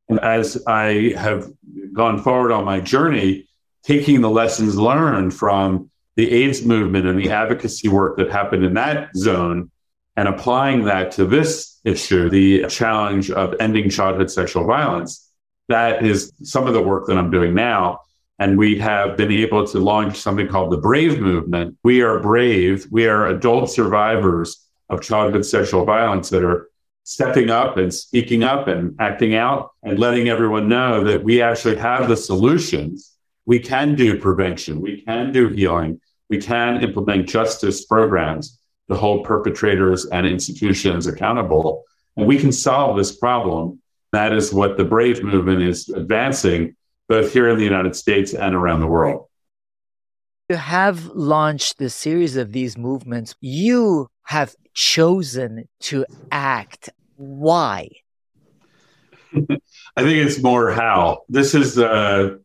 And 0.10 0.20
as 0.22 0.62
I 0.68 1.14
have 1.18 1.52
gone 1.94 2.22
forward 2.22 2.52
on 2.52 2.66
my 2.66 2.80
journey, 2.80 3.48
taking 3.84 4.22
the 4.22 4.30
lessons 4.30 4.78
learned 4.78 5.34
from 5.34 5.90
the 6.16 6.32
AIDS 6.32 6.66
movement 6.66 7.08
and 7.08 7.20
the 7.20 7.30
advocacy 7.30 7.90
work 7.90 8.18
that 8.18 8.32
happened 8.32 8.64
in 8.64 8.74
that 8.76 9.16
zone 9.16 9.70
and 10.16 10.28
applying 10.28 10.86
that 10.86 11.12
to 11.14 11.26
this 11.26 11.80
issue, 11.84 12.30
the 12.30 12.66
challenge 12.68 13.32
of 13.32 13.56
ending 13.60 13.90
childhood 13.90 14.30
sexual 14.30 14.66
violence, 14.66 15.32
that 15.70 16.06
is 16.06 16.32
some 16.44 16.68
of 16.68 16.74
the 16.74 16.82
work 16.82 17.08
that 17.08 17.18
I'm 17.18 17.32
doing 17.32 17.54
now. 17.54 18.00
And 18.40 18.58
we 18.58 18.78
have 18.80 19.16
been 19.16 19.32
able 19.32 19.66
to 19.68 19.80
launch 19.80 20.18
something 20.18 20.48
called 20.48 20.72
the 20.72 20.78
Brave 20.78 21.20
Movement. 21.20 21.78
We 21.84 22.02
are 22.02 22.20
brave. 22.20 22.88
We 22.92 23.08
are 23.08 23.28
adult 23.28 23.70
survivors 23.70 24.68
of 24.90 25.02
childhood 25.02 25.46
sexual 25.46 25.86
violence 25.86 26.30
that 26.30 26.44
are 26.44 26.70
stepping 27.04 27.50
up 27.50 27.78
and 27.78 27.94
speaking 27.94 28.44
up 28.44 28.68
and 28.68 28.96
acting 29.00 29.36
out 29.36 29.72
and 29.84 30.00
letting 30.00 30.30
everyone 30.30 30.68
know 30.68 31.04
that 31.04 31.24
we 31.24 31.42
actually 31.42 31.76
have 31.76 32.08
the 32.08 32.18
solutions. 32.18 33.12
We 33.46 33.60
can 33.60 33.96
do 33.96 34.20
prevention, 34.20 34.80
we 34.80 35.02
can 35.02 35.34
do 35.34 35.50
healing, 35.50 36.00
we 36.30 36.40
can 36.40 36.82
implement 36.82 37.28
justice 37.28 37.86
programs 37.86 38.58
to 38.90 38.96
hold 38.98 39.26
perpetrators 39.26 40.06
and 40.06 40.28
institutions 40.28 41.08
accountable. 41.08 41.84
And 42.18 42.28
we 42.28 42.38
can 42.38 42.52
solve 42.52 42.98
this 42.98 43.16
problem. 43.16 43.82
That 44.12 44.34
is 44.34 44.54
what 44.54 44.78
the 44.78 44.86
Brave 44.86 45.24
movement 45.24 45.64
is 45.64 45.90
advancing, 45.90 46.76
both 47.08 47.34
here 47.34 47.50
in 47.50 47.58
the 47.58 47.64
United 47.64 47.96
States 47.96 48.34
and 48.34 48.54
around 48.54 48.82
the 48.82 48.88
world. 48.88 49.28
You 50.50 50.58
have 50.58 51.06
launched 51.08 51.78
the 51.78 51.90
series 51.90 52.36
of 52.36 52.52
these 52.52 52.78
movements. 52.78 53.34
You 53.40 54.10
have 54.24 54.56
chosen 54.74 55.68
to 55.80 56.06
act? 56.32 56.90
Why? 57.16 57.90
I 59.34 60.02
think 60.02 60.28
it's 60.28 60.42
more 60.42 60.72
how. 60.72 61.22
This 61.30 61.56
is 61.56 61.78
a 61.78 62.40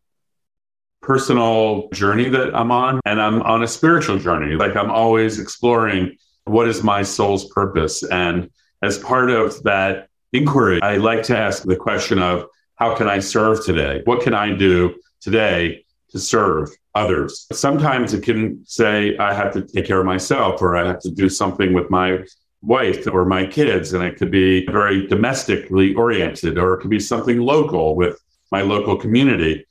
personal 1.01 1.89
journey 1.89 2.29
that 2.29 2.55
I'm 2.55 2.71
on, 2.71 2.99
and 3.05 3.21
I'm 3.21 3.41
on 3.41 3.63
a 3.63 3.67
spiritual 3.67 4.17
journey. 4.17 4.55
Like 4.55 4.75
I'm 4.75 4.91
always 4.91 5.39
exploring 5.39 6.17
what 6.49 6.67
is 6.67 6.83
my 6.83 7.03
soul's 7.03 7.45
purpose. 7.49 8.03
And 8.03 8.49
as 8.81 8.97
part 8.97 9.29
of 9.29 9.61
that 9.63 10.09
inquiry, 10.33 10.81
I 10.81 10.97
like 10.97 11.23
to 11.23 11.37
ask 11.37 11.63
the 11.63 11.75
question 11.75 12.19
of 12.19 12.45
how 12.75 12.95
can 12.95 13.07
I 13.07 13.19
serve 13.19 13.63
today? 13.65 14.01
What 14.05 14.21
can 14.21 14.33
I 14.33 14.55
do 14.55 14.95
today 15.21 15.85
to 16.11 16.19
serve 16.19 16.69
others? 16.95 17.45
Sometimes 17.51 18.13
it 18.13 18.23
can 18.23 18.63
say, 18.65 19.17
I 19.17 19.33
have 19.33 19.53
to 19.53 19.61
take 19.61 19.85
care 19.85 19.99
of 19.99 20.05
myself 20.05 20.61
or 20.61 20.77
I 20.77 20.87
have 20.87 20.99
to 21.01 21.11
do 21.11 21.29
something 21.29 21.73
with 21.73 21.89
my 21.89 22.23
wife 22.61 23.05
or 23.07 23.25
my 23.25 23.45
kids. 23.45 23.93
And 23.93 24.03
it 24.03 24.17
could 24.17 24.31
be 24.31 24.65
very 24.67 25.07
domestically 25.07 25.93
oriented 25.95 26.57
or 26.57 26.73
it 26.73 26.81
could 26.81 26.89
be 26.89 26.99
something 26.99 27.39
local 27.39 27.95
with 27.95 28.19
my 28.51 28.61
local 28.61 28.95
community. 28.95 29.65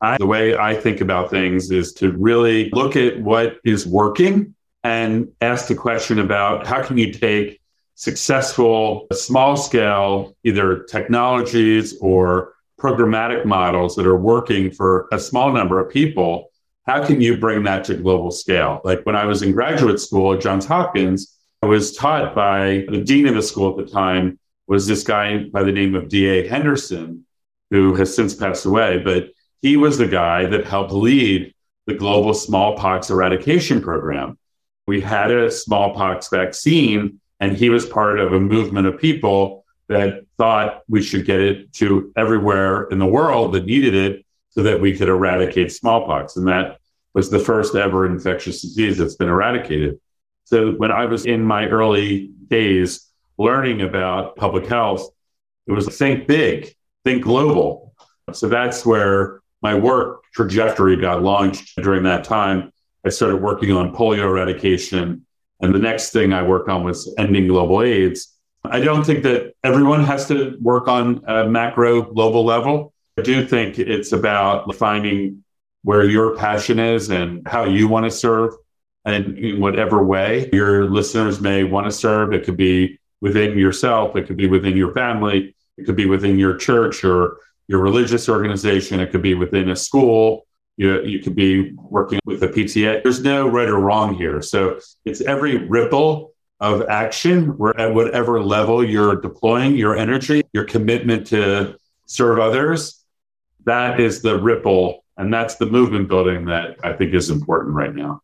I, 0.00 0.16
the 0.18 0.26
way 0.26 0.56
I 0.56 0.74
think 0.74 1.00
about 1.00 1.30
things 1.30 1.70
is 1.70 1.92
to 1.94 2.12
really 2.12 2.70
look 2.70 2.96
at 2.96 3.20
what 3.20 3.58
is 3.64 3.86
working 3.86 4.53
and 4.84 5.28
ask 5.40 5.66
the 5.66 5.74
question 5.74 6.18
about 6.18 6.66
how 6.66 6.82
can 6.82 6.98
you 6.98 7.12
take 7.12 7.60
successful 7.94 9.06
small 9.12 9.56
scale 9.56 10.36
either 10.44 10.84
technologies 10.84 11.96
or 12.00 12.52
programmatic 12.78 13.44
models 13.46 13.96
that 13.96 14.06
are 14.06 14.16
working 14.16 14.70
for 14.70 15.08
a 15.10 15.18
small 15.18 15.52
number 15.52 15.80
of 15.80 15.90
people 15.90 16.50
how 16.86 17.02
can 17.02 17.18
you 17.18 17.38
bring 17.38 17.62
that 17.62 17.82
to 17.84 17.94
global 17.94 18.30
scale? 18.30 18.82
Like 18.84 19.04
when 19.06 19.16
i 19.16 19.24
was 19.24 19.42
in 19.42 19.52
graduate 19.52 20.00
school 20.00 20.34
at 20.34 20.40
johns 20.40 20.66
hopkins 20.66 21.34
i 21.62 21.66
was 21.66 21.96
taught 21.96 22.34
by 22.34 22.84
the 22.90 23.02
dean 23.02 23.26
of 23.26 23.34
the 23.34 23.42
school 23.42 23.70
at 23.70 23.86
the 23.86 23.90
time 23.90 24.38
was 24.66 24.86
this 24.86 25.02
guy 25.02 25.44
by 25.44 25.62
the 25.62 25.72
name 25.72 25.94
of 25.94 26.08
D.A. 26.08 26.48
Henderson 26.48 27.24
who 27.70 27.94
has 27.94 28.14
since 28.14 28.34
passed 28.34 28.66
away 28.66 28.98
but 28.98 29.28
he 29.62 29.76
was 29.76 29.96
the 29.96 30.08
guy 30.08 30.44
that 30.46 30.66
helped 30.66 30.92
lead 30.92 31.54
the 31.86 31.94
global 31.94 32.34
smallpox 32.34 33.08
eradication 33.08 33.80
program 33.80 34.36
we 34.86 35.00
had 35.00 35.30
a 35.30 35.50
smallpox 35.50 36.28
vaccine 36.28 37.20
and 37.40 37.56
he 37.56 37.70
was 37.70 37.86
part 37.86 38.18
of 38.18 38.32
a 38.32 38.40
movement 38.40 38.86
of 38.86 38.98
people 38.98 39.64
that 39.88 40.24
thought 40.38 40.82
we 40.88 41.02
should 41.02 41.26
get 41.26 41.40
it 41.40 41.72
to 41.74 42.12
everywhere 42.16 42.84
in 42.84 42.98
the 42.98 43.06
world 43.06 43.52
that 43.52 43.66
needed 43.66 43.94
it 43.94 44.24
so 44.50 44.62
that 44.62 44.80
we 44.80 44.96
could 44.96 45.08
eradicate 45.08 45.72
smallpox. 45.72 46.36
And 46.36 46.46
that 46.48 46.78
was 47.12 47.30
the 47.30 47.38
first 47.38 47.74
ever 47.74 48.06
infectious 48.06 48.62
disease 48.62 48.98
that's 48.98 49.16
been 49.16 49.28
eradicated. 49.28 50.00
So 50.44 50.72
when 50.72 50.90
I 50.90 51.06
was 51.06 51.26
in 51.26 51.42
my 51.42 51.66
early 51.66 52.30
days 52.48 53.08
learning 53.38 53.82
about 53.82 54.36
public 54.36 54.66
health, 54.66 55.08
it 55.66 55.72
was 55.72 55.86
think 55.96 56.26
big, 56.26 56.74
think 57.04 57.22
global. 57.22 57.94
So 58.32 58.48
that's 58.48 58.84
where 58.84 59.40
my 59.62 59.74
work 59.74 60.22
trajectory 60.34 60.96
got 60.96 61.22
launched 61.22 61.76
during 61.76 62.02
that 62.04 62.24
time. 62.24 62.72
I 63.04 63.10
started 63.10 63.36
working 63.36 63.72
on 63.72 63.94
polio 63.94 64.22
eradication 64.24 65.24
and 65.60 65.74
the 65.74 65.78
next 65.78 66.12
thing 66.12 66.32
I 66.32 66.42
worked 66.42 66.68
on 66.68 66.84
was 66.84 67.12
ending 67.18 67.48
global 67.48 67.82
AIDS. 67.82 68.36
I 68.64 68.80
don't 68.80 69.04
think 69.04 69.22
that 69.22 69.54
everyone 69.62 70.04
has 70.04 70.26
to 70.28 70.56
work 70.60 70.88
on 70.88 71.22
a 71.26 71.48
macro 71.48 72.02
global 72.02 72.44
level. 72.44 72.92
I 73.18 73.22
do 73.22 73.46
think 73.46 73.78
it's 73.78 74.12
about 74.12 74.74
finding 74.74 75.44
where 75.82 76.04
your 76.04 76.36
passion 76.36 76.78
is 76.78 77.10
and 77.10 77.46
how 77.46 77.64
you 77.64 77.88
want 77.88 78.04
to 78.04 78.10
serve 78.10 78.54
and 79.04 79.38
in 79.38 79.60
whatever 79.60 80.02
way 80.02 80.48
your 80.52 80.90
listeners 80.90 81.40
may 81.40 81.62
want 81.62 81.86
to 81.86 81.92
serve. 81.92 82.32
It 82.32 82.44
could 82.44 82.56
be 82.56 82.98
within 83.20 83.58
yourself, 83.58 84.16
it 84.16 84.26
could 84.26 84.36
be 84.36 84.48
within 84.48 84.76
your 84.76 84.92
family, 84.92 85.54
it 85.76 85.84
could 85.84 85.96
be 85.96 86.06
within 86.06 86.38
your 86.38 86.56
church 86.56 87.04
or 87.04 87.38
your 87.68 87.80
religious 87.80 88.28
organization, 88.28 89.00
it 89.00 89.10
could 89.10 89.22
be 89.22 89.34
within 89.34 89.70
a 89.70 89.76
school, 89.76 90.46
you, 90.76 91.02
you 91.04 91.20
could 91.20 91.34
be 91.34 91.72
working 91.74 92.20
with 92.24 92.42
a 92.42 92.48
PTA. 92.48 93.02
There's 93.02 93.22
no 93.22 93.48
right 93.48 93.68
or 93.68 93.78
wrong 93.78 94.14
here. 94.14 94.42
So 94.42 94.78
it's 95.04 95.20
every 95.20 95.68
ripple 95.68 96.32
of 96.60 96.82
action 96.88 97.56
where 97.58 97.78
at 97.78 97.94
whatever 97.94 98.42
level 98.42 98.84
you're 98.84 99.16
deploying 99.16 99.76
your 99.76 99.96
energy, 99.96 100.42
your 100.52 100.64
commitment 100.64 101.26
to 101.28 101.76
serve 102.06 102.38
others. 102.38 103.04
That 103.64 104.00
is 104.00 104.22
the 104.22 104.40
ripple. 104.40 105.04
And 105.16 105.32
that's 105.32 105.56
the 105.56 105.66
movement 105.66 106.08
building 106.08 106.46
that 106.46 106.76
I 106.82 106.92
think 106.92 107.14
is 107.14 107.30
important 107.30 107.74
right 107.74 107.94
now. 107.94 108.20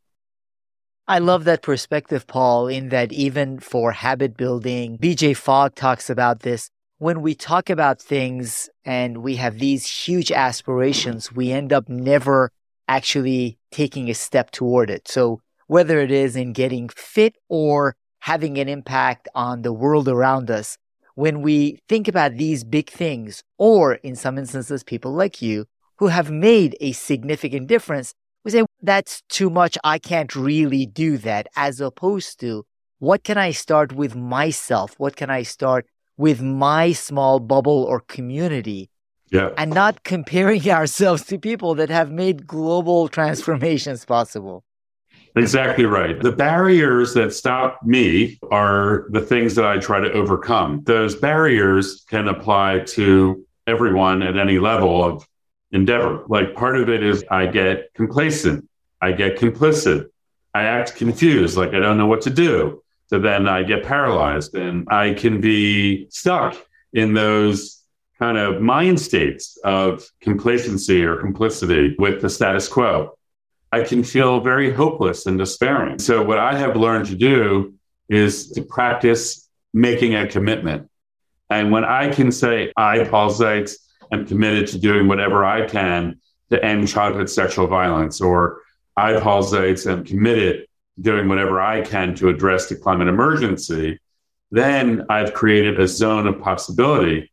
I 1.06 1.18
love 1.18 1.44
that 1.44 1.62
perspective, 1.62 2.26
Paul, 2.26 2.68
in 2.68 2.90
that 2.90 3.12
even 3.12 3.58
for 3.58 3.90
habit 3.90 4.36
building, 4.36 4.96
BJ 4.98 5.36
Fogg 5.36 5.74
talks 5.74 6.08
about 6.08 6.40
this 6.40 6.70
when 7.00 7.22
we 7.22 7.34
talk 7.34 7.70
about 7.70 7.98
things 7.98 8.68
and 8.84 9.22
we 9.22 9.36
have 9.36 9.58
these 9.58 9.90
huge 9.90 10.30
aspirations, 10.30 11.32
we 11.32 11.50
end 11.50 11.72
up 11.72 11.88
never 11.88 12.52
actually 12.88 13.56
taking 13.70 14.10
a 14.10 14.14
step 14.14 14.50
toward 14.50 14.90
it. 14.90 15.08
So 15.08 15.40
whether 15.66 15.98
it 16.00 16.10
is 16.10 16.36
in 16.36 16.52
getting 16.52 16.90
fit 16.90 17.36
or 17.48 17.96
having 18.18 18.58
an 18.58 18.68
impact 18.68 19.28
on 19.34 19.62
the 19.62 19.72
world 19.72 20.08
around 20.08 20.50
us, 20.50 20.76
when 21.14 21.40
we 21.40 21.78
think 21.88 22.06
about 22.06 22.36
these 22.36 22.64
big 22.64 22.90
things, 22.90 23.42
or 23.56 23.94
in 23.94 24.14
some 24.14 24.36
instances, 24.36 24.84
people 24.84 25.12
like 25.12 25.40
you 25.40 25.64
who 25.96 26.08
have 26.08 26.30
made 26.30 26.76
a 26.82 26.92
significant 26.92 27.66
difference, 27.66 28.12
we 28.44 28.50
say, 28.50 28.66
that's 28.82 29.22
too 29.30 29.48
much. 29.48 29.78
I 29.82 29.98
can't 29.98 30.36
really 30.36 30.84
do 30.84 31.16
that. 31.18 31.46
As 31.56 31.80
opposed 31.80 32.40
to, 32.40 32.66
what 32.98 33.24
can 33.24 33.38
I 33.38 33.52
start 33.52 33.94
with 33.94 34.14
myself? 34.14 34.96
What 34.98 35.16
can 35.16 35.30
I 35.30 35.44
start 35.44 35.86
with 36.20 36.42
my 36.42 36.92
small 36.92 37.40
bubble 37.40 37.82
or 37.84 38.00
community 38.00 38.90
yeah. 39.32 39.48
and 39.56 39.72
not 39.72 40.04
comparing 40.04 40.70
ourselves 40.70 41.24
to 41.24 41.38
people 41.38 41.74
that 41.74 41.88
have 41.88 42.12
made 42.12 42.46
global 42.46 43.08
transformations 43.08 44.04
possible. 44.04 44.62
Exactly 45.34 45.86
right. 45.86 46.20
The 46.20 46.32
barriers 46.32 47.14
that 47.14 47.32
stop 47.32 47.82
me 47.82 48.38
are 48.50 49.06
the 49.10 49.22
things 49.22 49.54
that 49.54 49.64
I 49.64 49.78
try 49.78 49.98
to 50.00 50.12
overcome. 50.12 50.82
Those 50.84 51.14
barriers 51.14 52.04
can 52.10 52.28
apply 52.28 52.80
to 52.88 53.46
everyone 53.66 54.22
at 54.22 54.36
any 54.36 54.58
level 54.58 55.02
of 55.02 55.26
endeavor. 55.70 56.24
Like 56.28 56.54
part 56.54 56.76
of 56.76 56.90
it 56.90 57.02
is 57.02 57.24
I 57.30 57.46
get 57.46 57.94
complacent, 57.94 58.68
I 59.00 59.12
get 59.12 59.38
complicit, 59.38 60.08
I 60.52 60.64
act 60.64 60.96
confused, 60.96 61.56
like 61.56 61.70
I 61.70 61.78
don't 61.78 61.96
know 61.96 62.06
what 62.06 62.22
to 62.22 62.30
do. 62.30 62.82
So 63.10 63.18
then 63.18 63.48
I 63.48 63.64
get 63.64 63.82
paralyzed 63.82 64.54
and 64.54 64.86
I 64.88 65.14
can 65.14 65.40
be 65.40 66.06
stuck 66.10 66.56
in 66.92 67.12
those 67.12 67.82
kind 68.20 68.38
of 68.38 68.62
mind 68.62 69.00
states 69.00 69.58
of 69.64 70.08
complacency 70.20 71.02
or 71.02 71.16
complicity 71.16 71.96
with 71.98 72.20
the 72.20 72.30
status 72.30 72.68
quo. 72.68 73.18
I 73.72 73.82
can 73.82 74.04
feel 74.04 74.40
very 74.40 74.72
hopeless 74.72 75.26
and 75.26 75.36
despairing. 75.36 75.98
So, 75.98 76.22
what 76.22 76.38
I 76.38 76.56
have 76.56 76.76
learned 76.76 77.06
to 77.06 77.16
do 77.16 77.74
is 78.08 78.52
to 78.52 78.62
practice 78.62 79.48
making 79.74 80.14
a 80.14 80.28
commitment. 80.28 80.88
And 81.50 81.72
when 81.72 81.84
I 81.84 82.10
can 82.10 82.30
say, 82.30 82.72
I, 82.76 83.02
Paul 83.02 83.30
Zeitz, 83.30 83.74
am 84.12 84.24
committed 84.24 84.68
to 84.68 84.78
doing 84.78 85.08
whatever 85.08 85.44
I 85.44 85.66
can 85.66 86.20
to 86.50 86.64
end 86.64 86.86
childhood 86.86 87.28
sexual 87.28 87.66
violence, 87.66 88.20
or 88.20 88.60
I, 88.96 89.18
Paul 89.18 89.42
Zeitz, 89.42 89.90
am 89.90 90.04
committed 90.04 90.66
doing 91.00 91.28
whatever 91.28 91.60
I 91.60 91.82
can 91.82 92.14
to 92.16 92.28
address 92.28 92.68
the 92.68 92.76
climate 92.76 93.08
emergency, 93.08 93.98
then 94.50 95.06
I've 95.08 95.34
created 95.34 95.80
a 95.80 95.88
zone 95.88 96.26
of 96.26 96.40
possibility. 96.40 97.30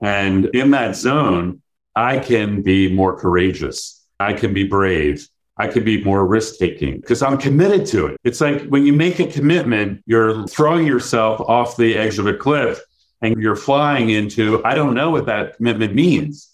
And 0.00 0.46
in 0.46 0.70
that 0.72 0.96
zone, 0.96 1.62
I 1.94 2.18
can 2.18 2.62
be 2.62 2.92
more 2.92 3.18
courageous. 3.18 4.04
I 4.18 4.32
can 4.32 4.54
be 4.54 4.64
brave. 4.64 5.26
I 5.58 5.68
can 5.68 5.84
be 5.84 6.02
more 6.02 6.26
risk 6.26 6.58
taking 6.58 7.00
because 7.00 7.22
I'm 7.22 7.36
committed 7.36 7.86
to 7.88 8.06
it. 8.06 8.20
It's 8.24 8.40
like 8.40 8.66
when 8.68 8.86
you 8.86 8.92
make 8.92 9.20
a 9.20 9.26
commitment, 9.26 10.02
you're 10.06 10.46
throwing 10.46 10.86
yourself 10.86 11.40
off 11.40 11.76
the 11.76 11.96
edge 11.96 12.18
of 12.18 12.26
a 12.26 12.34
cliff 12.34 12.80
and 13.20 13.40
you're 13.40 13.56
flying 13.56 14.10
into, 14.10 14.64
I 14.64 14.74
don't 14.74 14.94
know 14.94 15.10
what 15.10 15.26
that 15.26 15.56
commitment 15.56 15.94
means. 15.94 16.48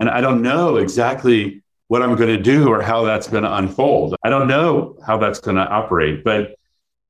And 0.00 0.10
I 0.10 0.20
don't 0.20 0.42
know 0.42 0.76
exactly 0.76 1.61
what 1.88 2.02
I'm 2.02 2.16
going 2.16 2.36
to 2.36 2.42
do 2.42 2.68
or 2.68 2.80
how 2.80 3.04
that's 3.04 3.28
going 3.28 3.44
to 3.44 3.54
unfold. 3.54 4.16
I 4.22 4.30
don't 4.30 4.48
know 4.48 4.96
how 5.06 5.18
that's 5.18 5.40
going 5.40 5.56
to 5.56 5.66
operate, 5.66 6.24
but 6.24 6.54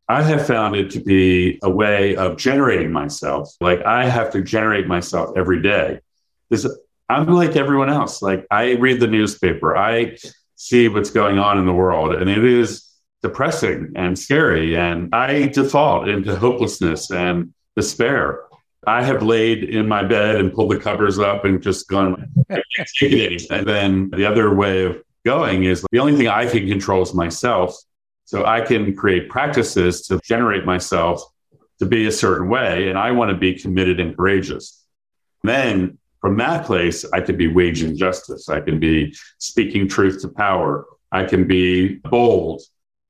I 0.09 0.23
have 0.23 0.47
found 0.47 0.76
it 0.76 0.91
to 0.91 1.00
be 1.00 1.59
a 1.62 1.71
way 1.71 2.17
of 2.17 2.37
generating 2.37 2.93
myself. 2.93 3.55
Like 3.61 3.83
I 3.85 4.09
have 4.09 4.31
to 4.33 4.43
generate 4.43 4.87
myself 4.87 5.37
every 5.37 5.62
day. 5.62 6.00
This, 6.50 6.67
I'm 7.09 7.26
like 7.29 7.57
everyone 7.57 7.91
else. 7.91 8.23
Like 8.23 8.47
I 8.50 8.73
read 8.73 9.00
the 9.00 9.07
newspaper, 9.07 9.76
I 9.76 10.17
see 10.57 10.88
what's 10.88 11.11
going 11.11 11.38
on 11.38 11.59
in 11.59 11.67
the 11.67 11.73
world, 11.73 12.14
and 12.14 12.29
it 12.29 12.45
is 12.45 12.88
depressing 13.23 13.93
and 13.97 14.19
scary. 14.19 14.76
And 14.76 15.14
I 15.14 15.47
default 15.49 16.09
into 16.09 16.37
hopelessness 16.37 17.11
and 17.11 17.55
despair. 17.76 18.43
I 18.87 19.03
have 19.05 19.23
laid 19.23 19.65
in 19.65 19.87
my 19.87 20.03
bed 20.03 20.37
and 20.37 20.53
pulled 20.53 20.73
the 20.73 20.79
covers 20.79 21.19
up 21.19 21.45
and 21.45 21.62
just 21.62 21.89
gone, 21.89 22.33
and 23.51 23.67
then 23.67 24.11
the 24.11 24.27
other 24.27 24.55
way 24.55 24.85
of 24.85 25.03
going 25.25 25.65
is 25.65 25.85
the 25.93 25.99
only 25.99 26.17
thing 26.17 26.29
I 26.29 26.47
can 26.47 26.69
control 26.69 27.03
is 27.03 27.15
myself. 27.15 27.77
So 28.25 28.45
I 28.45 28.61
can 28.62 28.97
create 28.97 29.29
practices 29.29 30.07
to 30.07 30.19
generate 30.25 30.65
myself 30.65 31.23
to 31.79 31.87
be 31.87 32.07
a 32.07 32.12
certain 32.12 32.49
way. 32.49 32.89
And 32.89 32.99
I 32.99 33.11
want 33.11 33.31
to 33.31 33.37
be 33.37 33.59
committed 33.59 34.01
and 34.01 34.17
courageous. 34.17 34.85
Then 35.43 35.99
from 36.21 36.37
that 36.39 36.65
place, 36.65 37.05
I 37.12 37.21
can 37.21 37.37
be 37.37 37.49
waging 37.49 37.97
justice. 37.97 38.49
I 38.49 38.61
can 38.61 38.79
be 38.79 39.15
speaking 39.39 39.89
truth 39.89 40.23
to 40.23 40.29
power. 40.29 40.87
I 41.11 41.25
can 41.25 41.47
be 41.47 41.97
bold 41.97 42.62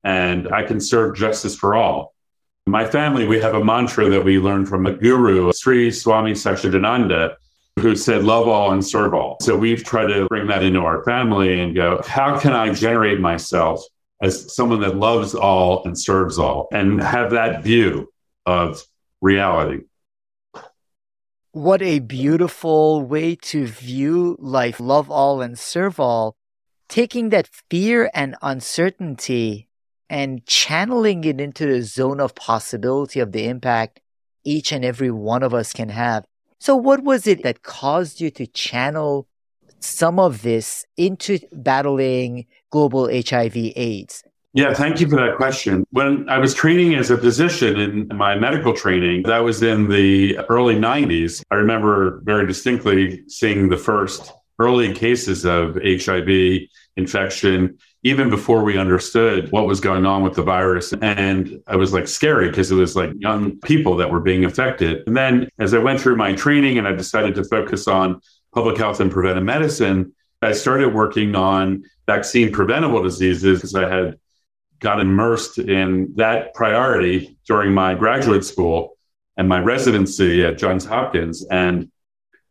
and 0.03 0.53
I 0.53 0.63
can 0.63 0.79
serve 0.79 1.15
justice 1.15 1.55
for 1.55 1.75
all. 1.75 2.12
My 2.65 2.85
family, 2.85 3.27
we 3.27 3.39
have 3.41 3.55
a 3.55 3.63
mantra 3.63 4.09
that 4.09 4.23
we 4.23 4.39
learned 4.39 4.69
from 4.69 4.85
a 4.85 4.93
guru, 4.93 5.51
Sri 5.51 5.91
Swami 5.91 6.31
Satchidananda, 6.31 7.35
who 7.79 7.95
said, 7.95 8.23
love 8.23 8.47
all 8.47 8.71
and 8.71 8.85
serve 8.85 9.13
all. 9.13 9.37
So 9.41 9.57
we've 9.57 9.83
tried 9.83 10.07
to 10.07 10.27
bring 10.27 10.47
that 10.47 10.63
into 10.63 10.79
our 10.79 11.03
family 11.03 11.59
and 11.59 11.75
go, 11.75 12.01
how 12.05 12.39
can 12.39 12.53
I 12.53 12.73
generate 12.73 13.19
myself 13.19 13.83
as 14.21 14.55
someone 14.55 14.79
that 14.81 14.95
loves 14.95 15.35
all 15.35 15.83
and 15.83 15.99
serves 15.99 16.39
all 16.39 16.67
and 16.71 17.01
have 17.01 17.31
that 17.31 17.63
view 17.63 18.11
of 18.45 18.81
reality? 19.21 19.81
What 21.51 21.81
a 21.81 21.99
beautiful 21.99 23.03
way 23.03 23.35
to 23.35 23.67
view 23.67 24.37
life, 24.39 24.79
love 24.79 25.11
all 25.11 25.41
and 25.41 25.59
serve 25.59 25.99
all. 25.99 26.35
Taking 26.87 27.29
that 27.29 27.49
fear 27.69 28.09
and 28.13 28.35
uncertainty 28.41 29.67
and 30.09 30.45
channeling 30.45 31.23
it 31.23 31.39
into 31.39 31.65
the 31.65 31.81
zone 31.81 32.19
of 32.19 32.35
possibility 32.35 33.19
of 33.19 33.31
the 33.31 33.47
impact 33.47 33.99
each 34.43 34.71
and 34.71 34.83
every 34.83 35.11
one 35.11 35.43
of 35.43 35.53
us 35.53 35.73
can 35.73 35.89
have. 35.89 36.25
So, 36.59 36.75
what 36.75 37.03
was 37.03 37.27
it 37.27 37.43
that 37.43 37.63
caused 37.63 38.21
you 38.21 38.29
to 38.31 38.47
channel 38.47 39.27
some 39.79 40.19
of 40.19 40.41
this 40.41 40.85
into 40.97 41.39
battling 41.51 42.45
global 42.69 43.07
HIV 43.07 43.55
AIDS? 43.75 44.23
Yeah, 44.55 44.73
thank 44.73 44.99
you 45.01 45.09
for 45.09 45.15
that 45.15 45.35
question. 45.35 45.83
When 45.89 46.29
I 46.29 46.37
was 46.37 46.53
training 46.53 46.93
as 46.93 47.09
a 47.09 47.17
physician 47.17 47.79
in 47.79 48.07
my 48.15 48.35
medical 48.35 48.71
training, 48.71 49.23
that 49.23 49.39
was 49.39 49.63
in 49.63 49.89
the 49.89 50.37
early 50.47 50.75
90s. 50.75 51.43
I 51.49 51.55
remember 51.55 52.21
very 52.23 52.45
distinctly 52.45 53.23
seeing 53.27 53.69
the 53.69 53.77
first 53.77 54.31
early 54.59 54.93
cases 54.93 55.43
of 55.43 55.75
HIV 55.83 56.67
infection 56.95 57.77
even 58.03 58.29
before 58.29 58.63
we 58.63 58.77
understood 58.77 59.49
what 59.51 59.65
was 59.65 59.79
going 59.79 60.05
on 60.05 60.23
with 60.23 60.33
the 60.33 60.43
virus. 60.43 60.93
And 61.01 61.61
I 61.67 61.77
was 61.77 61.93
like 61.93 62.07
scary 62.07 62.49
because 62.49 62.69
it 62.69 62.75
was 62.75 62.95
like 62.95 63.11
young 63.17 63.57
people 63.61 63.95
that 63.97 64.11
were 64.11 64.19
being 64.19 64.43
affected. 64.43 65.03
And 65.07 65.15
then 65.15 65.47
as 65.57 65.73
I 65.73 65.79
went 65.79 66.01
through 66.01 66.17
my 66.17 66.33
training 66.33 66.77
and 66.77 66.87
I 66.87 66.91
decided 66.91 67.33
to 67.35 67.45
focus 67.45 67.87
on 67.87 68.19
public 68.53 68.77
health 68.77 68.99
and 68.99 69.09
preventive 69.09 69.45
medicine, 69.45 70.13
I 70.41 70.51
started 70.51 70.93
working 70.93 71.35
on 71.35 71.83
vaccine 72.05 72.51
preventable 72.51 73.01
diseases 73.01 73.59
because 73.59 73.75
I 73.75 73.87
had 73.87 74.19
got 74.79 74.99
immersed 74.99 75.57
in 75.57 76.13
that 76.17 76.53
priority 76.53 77.37
during 77.47 77.73
my 77.73 77.95
graduate 77.95 78.43
school 78.43 78.97
and 79.37 79.47
my 79.47 79.59
residency 79.59 80.43
at 80.43 80.57
Johns 80.57 80.83
Hopkins. 80.83 81.45
And 81.49 81.89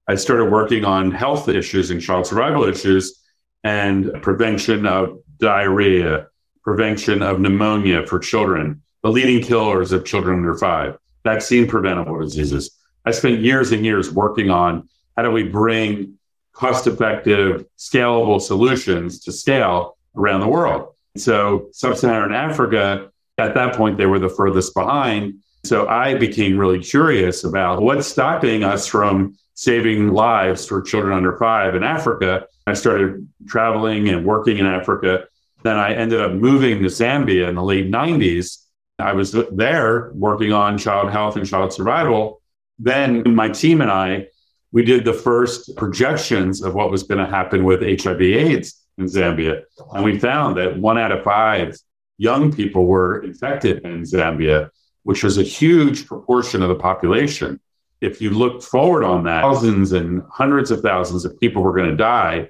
I 0.09 0.15
started 0.15 0.47
working 0.47 0.87
on 0.87 1.11
health 1.11 1.49
issues 1.49 1.91
and 1.91 2.01
child 2.01 2.27
survival 2.27 2.65
issues 2.65 3.23
and 3.63 4.11
prevention 4.23 4.87
of 4.87 5.22
diarrhea, 5.43 6.29
prevention 6.63 7.21
of 7.21 7.41
pneumonia 7.41 8.07
for 8.07 8.19
children, 8.19 8.81
the 9.03 9.11
leading 9.11 9.43
killers 9.43 9.93
of 9.93 10.05
children 10.05 10.39
under 10.39 10.57
five, 10.57 10.97
vaccine 11.25 11.67
preventable 11.67 12.19
diseases. 12.21 12.71
I 13.05 13.11
spent 13.11 13.41
years 13.41 13.73
and 13.73 13.85
years 13.85 14.13
working 14.13 14.49
on 14.49 14.89
how 15.17 15.25
do 15.25 15.31
we 15.33 15.43
bring 15.43 16.19
cost 16.53 16.87
effective, 16.87 17.67
scalable 17.77 18.41
solutions 18.41 19.19
to 19.25 19.33
scale 19.33 19.99
around 20.17 20.41
the 20.41 20.49
world. 20.49 20.95
So, 21.17 21.69
sub 21.73 21.97
Saharan 21.97 22.33
Africa, 22.33 23.11
at 23.37 23.55
that 23.55 23.75
point, 23.75 23.99
they 23.99 24.07
were 24.07 24.21
the 24.21 24.29
furthest 24.29 24.73
behind. 24.75 25.35
So, 25.65 25.89
I 25.89 26.15
became 26.15 26.57
really 26.57 26.81
curious 26.81 27.45
about 27.45 27.83
what's 27.83 28.07
stopping 28.07 28.63
us 28.63 28.87
from 28.87 29.37
saving 29.55 30.13
lives 30.13 30.67
for 30.67 30.81
children 30.81 31.13
under 31.13 31.37
five 31.37 31.75
in 31.75 31.83
Africa. 31.83 32.47
I 32.67 32.75
started 32.75 33.29
traveling 33.49 34.09
and 34.09 34.25
working 34.25 34.59
in 34.59 34.67
Africa. 34.67 35.27
Then 35.63 35.77
I 35.77 35.95
ended 35.95 36.21
up 36.21 36.33
moving 36.33 36.83
to 36.83 36.89
Zambia 36.89 37.49
in 37.49 37.55
the 37.55 37.63
late 37.63 37.91
90s. 37.91 38.59
I 38.99 39.13
was 39.13 39.33
there 39.33 40.13
working 40.15 40.53
on 40.53 40.79
child 40.79 41.11
health 41.11 41.37
and 41.37 41.47
child 41.47 41.73
survival. 41.73 42.43
Then 42.79 43.35
my 43.35 43.49
team 43.49 43.81
and 43.81 43.91
I, 43.91 44.27
we 44.73 44.85
did 44.85 45.05
the 45.05 45.13
first 45.13 45.77
projections 45.77 46.63
of 46.63 46.75
what 46.75 46.91
was 46.91 47.03
going 47.03 47.25
to 47.25 47.31
happen 47.31 47.65
with 47.65 47.81
HIV 47.81 48.21
AIDS 48.21 48.81
in 48.99 49.05
Zambia. 49.07 49.63
And 49.93 50.05
we 50.05 50.19
found 50.19 50.57
that 50.57 50.79
one 50.79 50.99
out 50.99 51.13
of 51.13 51.25
five 51.25 51.77
young 52.19 52.53
people 52.53 52.87
were 52.87 53.23
infected 53.23 53.85
in 53.85 54.03
Zambia, 54.03 54.71
which 55.03 55.23
was 55.23 55.39
a 55.39 55.43
huge 55.43 56.07
proportion 56.07 56.63
of 56.63 56.69
the 56.69 56.75
population 56.75 57.61
if 58.03 58.21
you 58.21 58.31
looked 58.31 58.65
forward 58.65 59.05
on 59.05 59.23
that, 59.25 59.43
thousands 59.43 59.93
and 59.93 60.23
hundreds 60.29 60.71
of 60.73 60.81
thousands 60.81 61.25
of 61.25 61.39
people 61.39 61.63
were 61.63 61.73
going 61.73 61.89
to 61.89 61.97
die, 61.97 62.49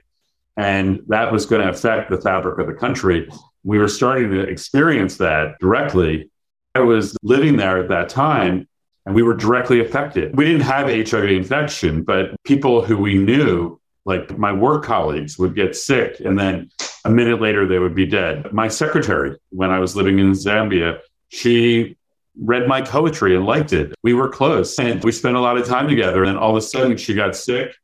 and 0.57 1.01
that 1.09 1.33
was 1.33 1.47
going 1.47 1.63
to 1.63 1.71
affect 1.71 2.11
the 2.11 2.21
fabric 2.21 2.59
of 2.59 2.67
the 2.67 2.75
country. 2.75 3.29
We 3.65 3.79
were 3.79 3.89
starting 3.89 4.31
to 4.31 4.41
experience 4.41 5.17
that 5.19 5.59
directly. 5.61 6.31
I 6.75 6.81
was 6.81 7.17
living 7.23 7.57
there 7.57 7.79
at 7.79 7.89
that 7.89 8.09
time, 8.09 8.69
and 9.07 9.15
we 9.15 9.23
were 9.23 9.35
directly 9.35 9.81
affected. 9.81 10.37
We 10.37 10.45
didn't 10.45 10.63
have 10.63 10.87
HIV 10.87 11.31
infection, 11.31 12.03
but 12.03 12.35
people 12.45 12.85
who 12.85 12.97
we 12.97 13.15
knew, 13.15 13.81
like 14.05 14.37
my 14.39 14.53
work 14.53 14.85
colleagues, 14.85 15.39
would 15.39 15.55
get 15.55 15.77
sick, 15.77 16.21
and 16.21 16.39
then 16.39 16.71
a 17.05 17.11
minute 17.11 17.41
later 17.41 17.67
they 17.67 17.79
would 17.79 17.95
be 17.95 18.07
dead. 18.07 18.53
My 18.53 18.69
secretary, 18.69 19.37
when 19.51 19.71
I 19.71 19.79
was 19.79 19.97
living 19.97 20.19
in 20.19 20.33
Zambia, 20.33 21.01
she 21.29 21.97
read 22.41 22.67
my 22.67 22.81
poetry 22.81 23.37
and 23.37 23.45
liked 23.45 23.73
it. 23.73 23.95
We 24.03 24.15
were 24.15 24.29
close 24.29 24.79
and 24.79 25.03
we 25.05 25.13
spent 25.13 25.37
a 25.37 25.41
lot 25.41 25.57
of 25.57 25.67
time 25.67 25.89
together. 25.89 26.25
And 26.25 26.39
all 26.39 26.51
of 26.51 26.57
a 26.57 26.63
sudden 26.63 26.97
she 26.97 27.15
got 27.15 27.37
sick. 27.37 27.75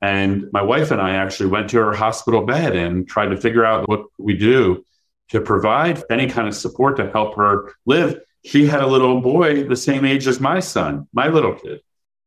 And 0.00 0.46
my 0.52 0.62
wife 0.62 0.90
and 0.90 1.00
I 1.00 1.12
actually 1.14 1.50
went 1.50 1.70
to 1.70 1.78
her 1.78 1.94
hospital 1.94 2.44
bed 2.44 2.76
and 2.76 3.08
tried 3.08 3.28
to 3.28 3.36
figure 3.36 3.64
out 3.64 3.88
what 3.88 4.04
we 4.18 4.36
do 4.36 4.84
to 5.30 5.40
provide 5.40 6.02
any 6.10 6.28
kind 6.28 6.46
of 6.46 6.54
support 6.54 6.96
to 6.98 7.10
help 7.10 7.36
her 7.36 7.72
live. 7.86 8.20
She 8.44 8.66
had 8.66 8.82
a 8.82 8.86
little 8.86 9.20
boy 9.20 9.64
the 9.64 9.76
same 9.76 10.04
age 10.04 10.26
as 10.26 10.40
my 10.40 10.60
son, 10.60 11.08
my 11.12 11.28
little 11.28 11.54
kid. 11.54 11.80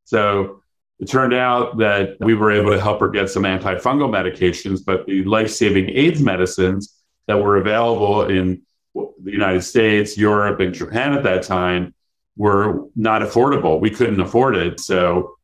So 0.06 0.64
it 1.00 1.08
turned 1.08 1.34
out 1.34 1.78
that 1.78 2.18
we 2.20 2.34
were 2.34 2.52
able 2.52 2.72
to 2.72 2.82
help 2.82 3.00
her 3.02 3.10
get 3.10 3.30
some 3.30 3.44
antifungal 3.44 4.10
medications, 4.10 4.84
but 4.84 5.06
the 5.06 5.24
life 5.26 5.52
saving 5.52 5.90
AIDS 5.90 6.22
medicines 6.22 6.96
that 7.28 7.38
were 7.38 7.58
available 7.58 8.24
in 8.24 8.64
the 8.96 9.32
United 9.32 9.62
States, 9.62 10.18
Europe, 10.18 10.60
and 10.60 10.74
Japan 10.74 11.14
at 11.14 11.24
that 11.24 11.44
time 11.44 11.94
were 12.36 12.86
not 12.96 13.22
affordable. 13.22 13.80
We 13.80 13.92
couldn't 13.92 14.20
afford 14.20 14.56
it. 14.56 14.80
So 14.80 15.36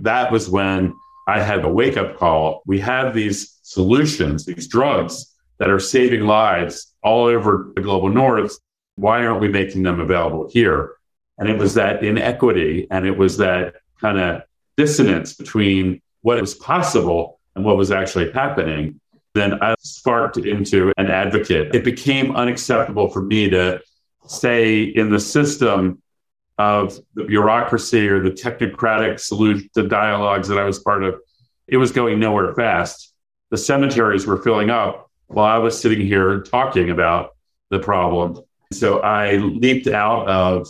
that 0.00 0.32
was 0.32 0.48
when 0.48 0.94
I 1.28 1.40
had 1.40 1.64
a 1.64 1.68
wake 1.68 1.96
up 1.96 2.16
call. 2.16 2.62
We 2.66 2.80
have 2.80 3.14
these 3.14 3.58
solutions, 3.62 4.46
these 4.46 4.66
drugs 4.66 5.34
that 5.58 5.70
are 5.70 5.78
saving 5.78 6.22
lives 6.22 6.94
all 7.02 7.26
over 7.26 7.70
the 7.76 7.82
global 7.82 8.08
north. 8.08 8.58
Why 8.96 9.24
aren't 9.24 9.40
we 9.40 9.48
making 9.48 9.82
them 9.82 10.00
available 10.00 10.48
here? 10.50 10.94
And 11.36 11.48
it 11.48 11.58
was 11.58 11.74
that 11.74 12.02
inequity 12.02 12.88
and 12.90 13.06
it 13.06 13.16
was 13.16 13.36
that 13.36 13.74
kind 14.00 14.18
of 14.18 14.42
dissonance 14.76 15.34
between 15.34 16.00
what 16.22 16.40
was 16.40 16.54
possible 16.54 17.38
and 17.54 17.64
what 17.64 17.76
was 17.76 17.92
actually 17.92 18.32
happening 18.32 19.00
then 19.34 19.62
I 19.62 19.74
sparked 19.78 20.36
into 20.36 20.92
an 20.96 21.08
advocate. 21.10 21.74
It 21.74 21.84
became 21.84 22.34
unacceptable 22.34 23.08
for 23.08 23.22
me 23.22 23.48
to 23.50 23.80
stay 24.26 24.82
in 24.82 25.10
the 25.10 25.20
system 25.20 26.02
of 26.58 26.98
the 27.14 27.24
bureaucracy 27.24 28.08
or 28.08 28.22
the 28.22 28.30
technocratic 28.30 29.20
solution, 29.20 29.68
dialogues 29.88 30.48
that 30.48 30.58
I 30.58 30.64
was 30.64 30.80
part 30.80 31.04
of. 31.04 31.20
It 31.68 31.76
was 31.76 31.92
going 31.92 32.18
nowhere 32.18 32.54
fast. 32.54 33.14
The 33.50 33.56
cemeteries 33.56 34.26
were 34.26 34.42
filling 34.42 34.70
up 34.70 35.10
while 35.28 35.46
I 35.46 35.58
was 35.58 35.78
sitting 35.78 36.00
here 36.00 36.40
talking 36.40 36.90
about 36.90 37.36
the 37.70 37.78
problem. 37.78 38.42
So 38.72 39.00
I 39.00 39.36
leaped 39.36 39.86
out 39.86 40.28
of 40.28 40.68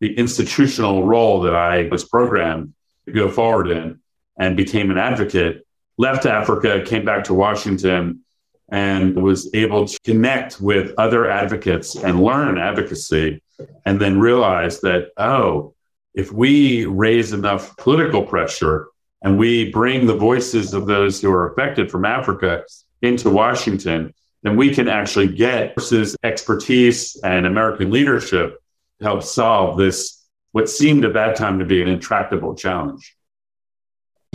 the 0.00 0.16
institutional 0.16 1.04
role 1.04 1.42
that 1.42 1.54
I 1.54 1.88
was 1.88 2.04
programmed 2.04 2.74
to 3.06 3.12
go 3.12 3.30
forward 3.30 3.70
in 3.70 4.00
and 4.38 4.56
became 4.56 4.90
an 4.90 4.98
advocate 4.98 5.66
left 5.98 6.26
Africa, 6.26 6.82
came 6.84 7.04
back 7.04 7.24
to 7.24 7.34
Washington, 7.34 8.20
and 8.68 9.22
was 9.22 9.52
able 9.54 9.86
to 9.86 9.98
connect 10.04 10.60
with 10.60 10.92
other 10.98 11.30
advocates 11.30 11.94
and 11.94 12.22
learn 12.22 12.58
advocacy, 12.58 13.42
and 13.84 14.00
then 14.00 14.20
realize 14.20 14.80
that, 14.80 15.08
oh, 15.16 15.74
if 16.14 16.32
we 16.32 16.86
raise 16.86 17.32
enough 17.32 17.76
political 17.76 18.22
pressure 18.22 18.88
and 19.22 19.38
we 19.38 19.70
bring 19.70 20.06
the 20.06 20.16
voices 20.16 20.74
of 20.74 20.86
those 20.86 21.20
who 21.20 21.30
are 21.30 21.52
affected 21.52 21.90
from 21.90 22.04
Africa 22.04 22.62
into 23.02 23.30
Washington, 23.30 24.12
then 24.42 24.56
we 24.56 24.74
can 24.74 24.88
actually 24.88 25.28
get 25.28 25.74
versus 25.74 26.16
expertise 26.22 27.18
and 27.24 27.46
American 27.46 27.90
leadership 27.90 28.58
to 28.98 29.04
help 29.04 29.22
solve 29.22 29.76
this, 29.76 30.24
what 30.52 30.68
seemed 30.68 31.04
at 31.04 31.14
that 31.14 31.36
time 31.36 31.58
to 31.58 31.64
be 31.64 31.82
an 31.82 31.88
intractable 31.88 32.54
challenge 32.54 33.16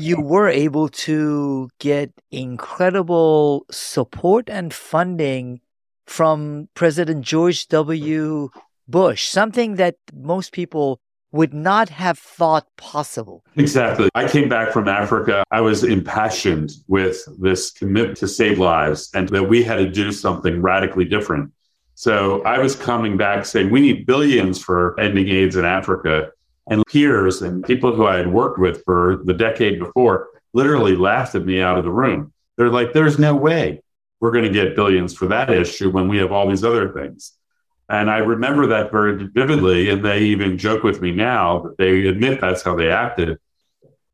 you 0.01 0.19
were 0.19 0.49
able 0.49 0.89
to 0.89 1.69
get 1.79 2.12
incredible 2.31 3.65
support 3.69 4.49
and 4.49 4.73
funding 4.73 5.62
from 6.05 6.67
President 6.73 7.23
George 7.23 7.67
W. 7.67 8.49
Bush, 8.91 9.27
something 9.27 9.75
that 9.75 9.95
most 10.13 10.51
people 10.51 10.99
would 11.32 11.54
not 11.54 11.89
have 11.89 12.19
thought 12.19 12.67
possible. 12.75 13.43
Exactly. 13.56 14.10
I 14.13 14.27
came 14.27 14.49
back 14.49 14.73
from 14.73 14.88
Africa. 14.89 15.43
I 15.49 15.62
was 15.62 15.84
impassioned 15.84 16.73
with 16.88 17.25
this 17.39 17.71
commitment 17.71 18.17
to 18.17 18.27
save 18.27 18.60
lives 18.60 19.10
and 19.13 19.30
that 19.30 19.43
we 19.43 19.63
had 19.63 19.77
to 19.77 19.89
do 19.89 20.12
something 20.12 20.62
radically 20.62 21.06
different. 21.06 21.51
So 21.95 22.41
I 22.43 22.60
was 22.60 22.75
coming 22.75 23.15
back 23.15 23.45
saying, 23.45 23.69
we 23.69 23.80
need 23.80 24.06
billions 24.06 24.62
for 24.62 24.99
ending 24.99 25.30
AIDS 25.30 25.56
in 25.56 25.65
Africa. 25.65 26.32
And 26.67 26.86
peers 26.86 27.41
and 27.41 27.63
people 27.63 27.93
who 27.95 28.06
I 28.06 28.17
had 28.17 28.32
worked 28.32 28.60
with 28.60 28.84
for 28.84 29.21
the 29.25 29.34
decade 29.34 29.80
before 29.80 30.30
literally 30.54 30.95
laughed 30.95 31.36
at 31.36 31.45
me 31.45 31.62
out 31.62 31.77
of 31.77 31.84
the 31.84 31.91
room. 31.91 32.34
They're 32.58 32.69
like, 32.69 32.93
there's 32.93 33.17
no 33.17 33.36
way 33.36 33.82
we're 34.19 34.32
going 34.32 34.45
to 34.45 34.51
get 34.51 34.75
billions 34.75 35.13
for 35.13 35.27
that 35.27 35.49
issue 35.49 35.89
when 35.89 36.08
we 36.08 36.17
have 36.17 36.32
all 36.32 36.47
these 36.47 36.63
other 36.63 36.89
things. 36.93 37.34
And 37.91 38.10
I 38.10 38.19
remember 38.19 38.67
that 38.67 38.89
very 38.89 39.27
vividly. 39.27 39.89
And 39.89 40.04
they 40.04 40.19
even 40.19 40.58
joke 40.58 40.82
with 40.82 41.01
me 41.01 41.12
now 41.12 41.60
that 41.60 41.77
they 41.77 42.08
admit 42.08 42.39
that's 42.39 42.63
how 42.63 42.73
they 42.73 42.89
acted 42.89 43.38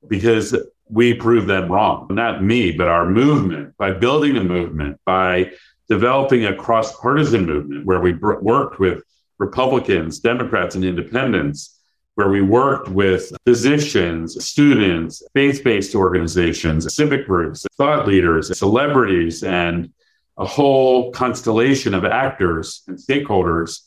because 0.08 0.56
we 0.90 1.13
proved 1.13 1.48
them 1.48 1.72
wrong. 1.72 2.08
Not 2.10 2.44
me, 2.44 2.72
but 2.72 2.88
our 2.88 3.08
movement 3.08 3.78
by 3.78 3.92
building 3.92 4.36
a 4.36 4.44
movement, 4.44 5.00
by 5.06 5.52
developing 5.90 6.46
a 6.46 6.56
cross 6.56 7.00
partisan 7.00 7.46
movement 7.46 7.86
where 7.86 8.00
we 8.00 8.13
worked 8.13 8.80
with 8.80 9.04
Republicans, 9.38 10.20
Democrats, 10.20 10.74
and 10.74 10.84
independents, 10.84 11.80
where 12.16 12.30
we 12.30 12.42
worked 12.42 12.90
with 12.90 13.32
physicians, 13.46 14.44
students, 14.44 15.22
faith 15.36 15.63
based 15.63 15.94
organizations, 15.94 16.92
civic 16.96 17.28
groups, 17.28 17.63
thought 17.78 18.08
leaders, 18.08 18.58
celebrities, 18.58 19.44
and 19.44 19.94
a 20.38 20.45
whole 20.45 21.12
constellation 21.12 21.93
of 21.93 22.06
actors 22.06 22.84
and 22.88 22.97
stakeholders. 22.97 23.82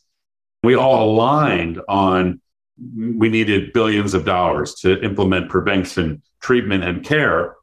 We 0.62 0.74
all 0.74 1.10
aligned 1.10 1.80
on 1.88 2.40
we 2.96 3.28
needed 3.28 3.72
billions 3.72 4.14
of 4.14 4.24
dollars 4.24 4.74
to 4.76 5.02
implement 5.02 5.50
prevention, 5.50 6.22
treatment, 6.40 6.82
and 6.82 7.04
care. 7.04 7.56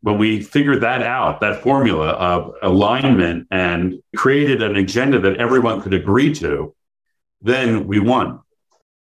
When 0.00 0.18
we 0.18 0.42
figured 0.42 0.82
that 0.82 1.02
out, 1.02 1.40
that 1.40 1.62
formula 1.62 2.08
of 2.10 2.52
alignment 2.62 3.46
and 3.50 3.94
created 4.16 4.62
an 4.62 4.76
agenda 4.76 5.20
that 5.20 5.36
everyone 5.36 5.80
could 5.80 5.94
agree 5.94 6.34
to, 6.34 6.74
then 7.40 7.86
we 7.86 8.00
won. 8.00 8.40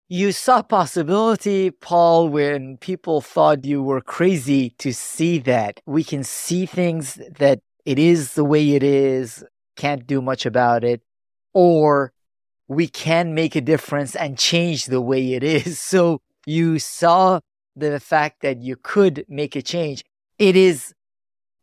You 0.08 0.32
saw 0.32 0.62
possibility, 0.62 1.70
Paul, 1.70 2.28
when 2.28 2.76
people 2.78 3.20
thought 3.20 3.64
you 3.64 3.82
were 3.82 4.02
crazy 4.02 4.70
to 4.78 4.92
see 4.92 5.38
that. 5.40 5.80
We 5.86 6.04
can 6.04 6.22
see 6.24 6.66
things 6.66 7.18
that 7.38 7.60
it 7.84 7.98
is 7.98 8.34
the 8.34 8.44
way 8.44 8.72
it 8.72 8.82
is, 8.82 9.44
can't 9.76 10.06
do 10.06 10.22
much 10.22 10.46
about 10.46 10.84
it, 10.84 11.02
or 11.52 12.12
we 12.68 12.88
can 12.88 13.34
make 13.34 13.56
a 13.56 13.60
difference 13.60 14.14
and 14.14 14.38
change 14.38 14.86
the 14.86 15.00
way 15.00 15.34
it 15.34 15.42
is. 15.42 15.78
So 15.92 16.20
you 16.46 16.78
saw 16.78 17.40
the 17.76 18.00
fact 18.00 18.42
that 18.42 18.60
you 18.62 18.76
could 18.76 19.24
make 19.28 19.56
a 19.56 19.62
change. 19.62 20.04
It 20.38 20.56
is 20.56 20.94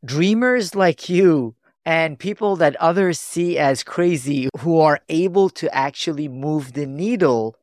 dreamers 0.05 0.75
like 0.75 1.09
you 1.09 1.55
and 1.85 2.19
people 2.19 2.55
that 2.57 2.75
others 2.77 3.19
see 3.19 3.57
as 3.57 3.83
crazy 3.83 4.49
who 4.59 4.79
are 4.79 5.01
able 5.09 5.49
to 5.49 5.73
actually 5.75 6.27
move 6.27 6.73
the 6.73 6.85
needle 6.85 7.55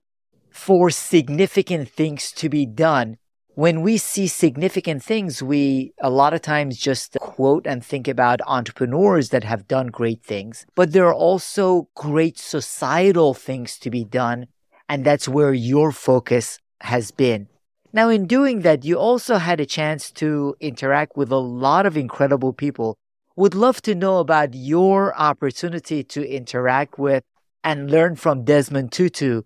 for 0.51 0.91
significant 0.91 1.89
things 1.89 2.33
to 2.33 2.49
be 2.49 2.67
done 2.67 3.19
when 3.57 3.81
we 3.81 3.97
see 3.97 4.27
significant 4.27 5.03
things, 5.03 5.43
we 5.43 5.95
a 6.03 6.11
lot 6.11 6.35
of 6.35 6.43
times 6.43 6.77
just 6.77 7.17
quote 7.21 7.67
and 7.67 7.83
think 7.83 8.07
about 8.07 8.43
entrepreneurs 8.47 9.31
that 9.31 9.45
have 9.45 9.67
done 9.67 9.87
great 9.87 10.23
things, 10.23 10.67
but 10.75 10.93
there 10.93 11.07
are 11.07 11.15
also 11.15 11.89
great 11.95 12.39
societal 12.39 13.33
things 13.33 13.79
to 13.79 13.91
be 13.91 14.05
done. 14.05 14.47
And 14.91 15.07
that's 15.07 15.27
where 15.27 15.55
your 15.55 15.91
focus 15.91 16.59
has 16.83 17.11
been. 17.11 17.49
Now, 17.95 18.11
in 18.11 18.27
doing 18.27 18.61
that, 18.61 18.85
you 18.85 18.99
also 18.99 19.39
had 19.39 19.59
a 19.59 19.65
chance 19.65 20.11
to 20.13 20.55
interact 20.61 21.17
with 21.17 21.33
a 21.33 21.39
lot 21.39 21.87
of 21.87 21.97
incredible 21.97 22.53
people. 22.53 22.99
Would 23.37 23.55
love 23.55 23.81
to 23.83 23.95
know 23.95 24.19
about 24.19 24.53
your 24.53 25.17
opportunity 25.17 26.05
to 26.05 26.29
interact 26.29 26.99
with 26.99 27.25
and 27.65 27.91
learn 27.91 28.17
from 28.17 28.45
Desmond 28.45 28.93
Tutu 28.93 29.43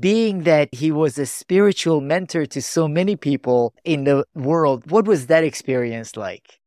being 0.00 0.42
that 0.44 0.68
he 0.72 0.92
was 0.92 1.18
a 1.18 1.26
spiritual 1.26 2.00
mentor 2.00 2.46
to 2.46 2.62
so 2.62 2.88
many 2.88 3.16
people 3.16 3.74
in 3.84 4.04
the 4.04 4.24
world, 4.34 4.90
what 4.90 5.06
was 5.06 5.26
that 5.26 5.44
experience 5.44 6.16
like? 6.16 6.58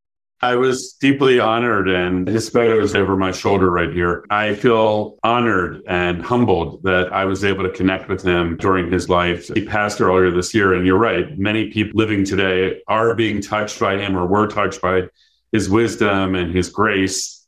I 0.41 0.55
was 0.55 0.93
deeply 0.93 1.37
honored, 1.41 1.89
and 1.89 2.25
his 2.25 2.47
photo 2.47 2.79
is 2.79 2.95
over 2.95 3.17
my 3.17 3.33
shoulder 3.33 3.69
right 3.69 3.91
here. 3.91 4.23
I 4.29 4.55
feel 4.55 5.17
honored 5.21 5.81
and 5.85 6.21
humbled 6.21 6.83
that 6.83 7.11
I 7.11 7.25
was 7.25 7.43
able 7.43 7.63
to 7.63 7.69
connect 7.69 8.07
with 8.07 8.23
him 8.23 8.55
during 8.55 8.89
his 8.89 9.09
life. 9.09 9.49
He 9.53 9.65
passed 9.65 9.99
earlier 9.99 10.31
this 10.31 10.53
year, 10.53 10.73
and 10.73 10.87
you're 10.87 10.97
right. 10.97 11.37
Many 11.37 11.71
people 11.71 11.97
living 11.97 12.23
today 12.23 12.81
are 12.87 13.15
being 13.15 13.41
touched 13.41 13.81
by 13.81 13.97
him 13.97 14.15
or 14.15 14.25
were 14.27 14.47
touched 14.47 14.81
by 14.81 15.09
his 15.51 15.69
wisdom 15.69 16.35
and 16.35 16.55
his 16.55 16.69
grace. 16.69 17.45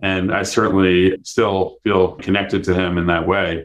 And 0.00 0.30
I 0.30 0.42
certainly 0.42 1.16
still 1.22 1.78
feel 1.82 2.16
connected 2.16 2.64
to 2.64 2.74
him 2.74 2.98
in 2.98 3.06
that 3.06 3.26
way. 3.26 3.64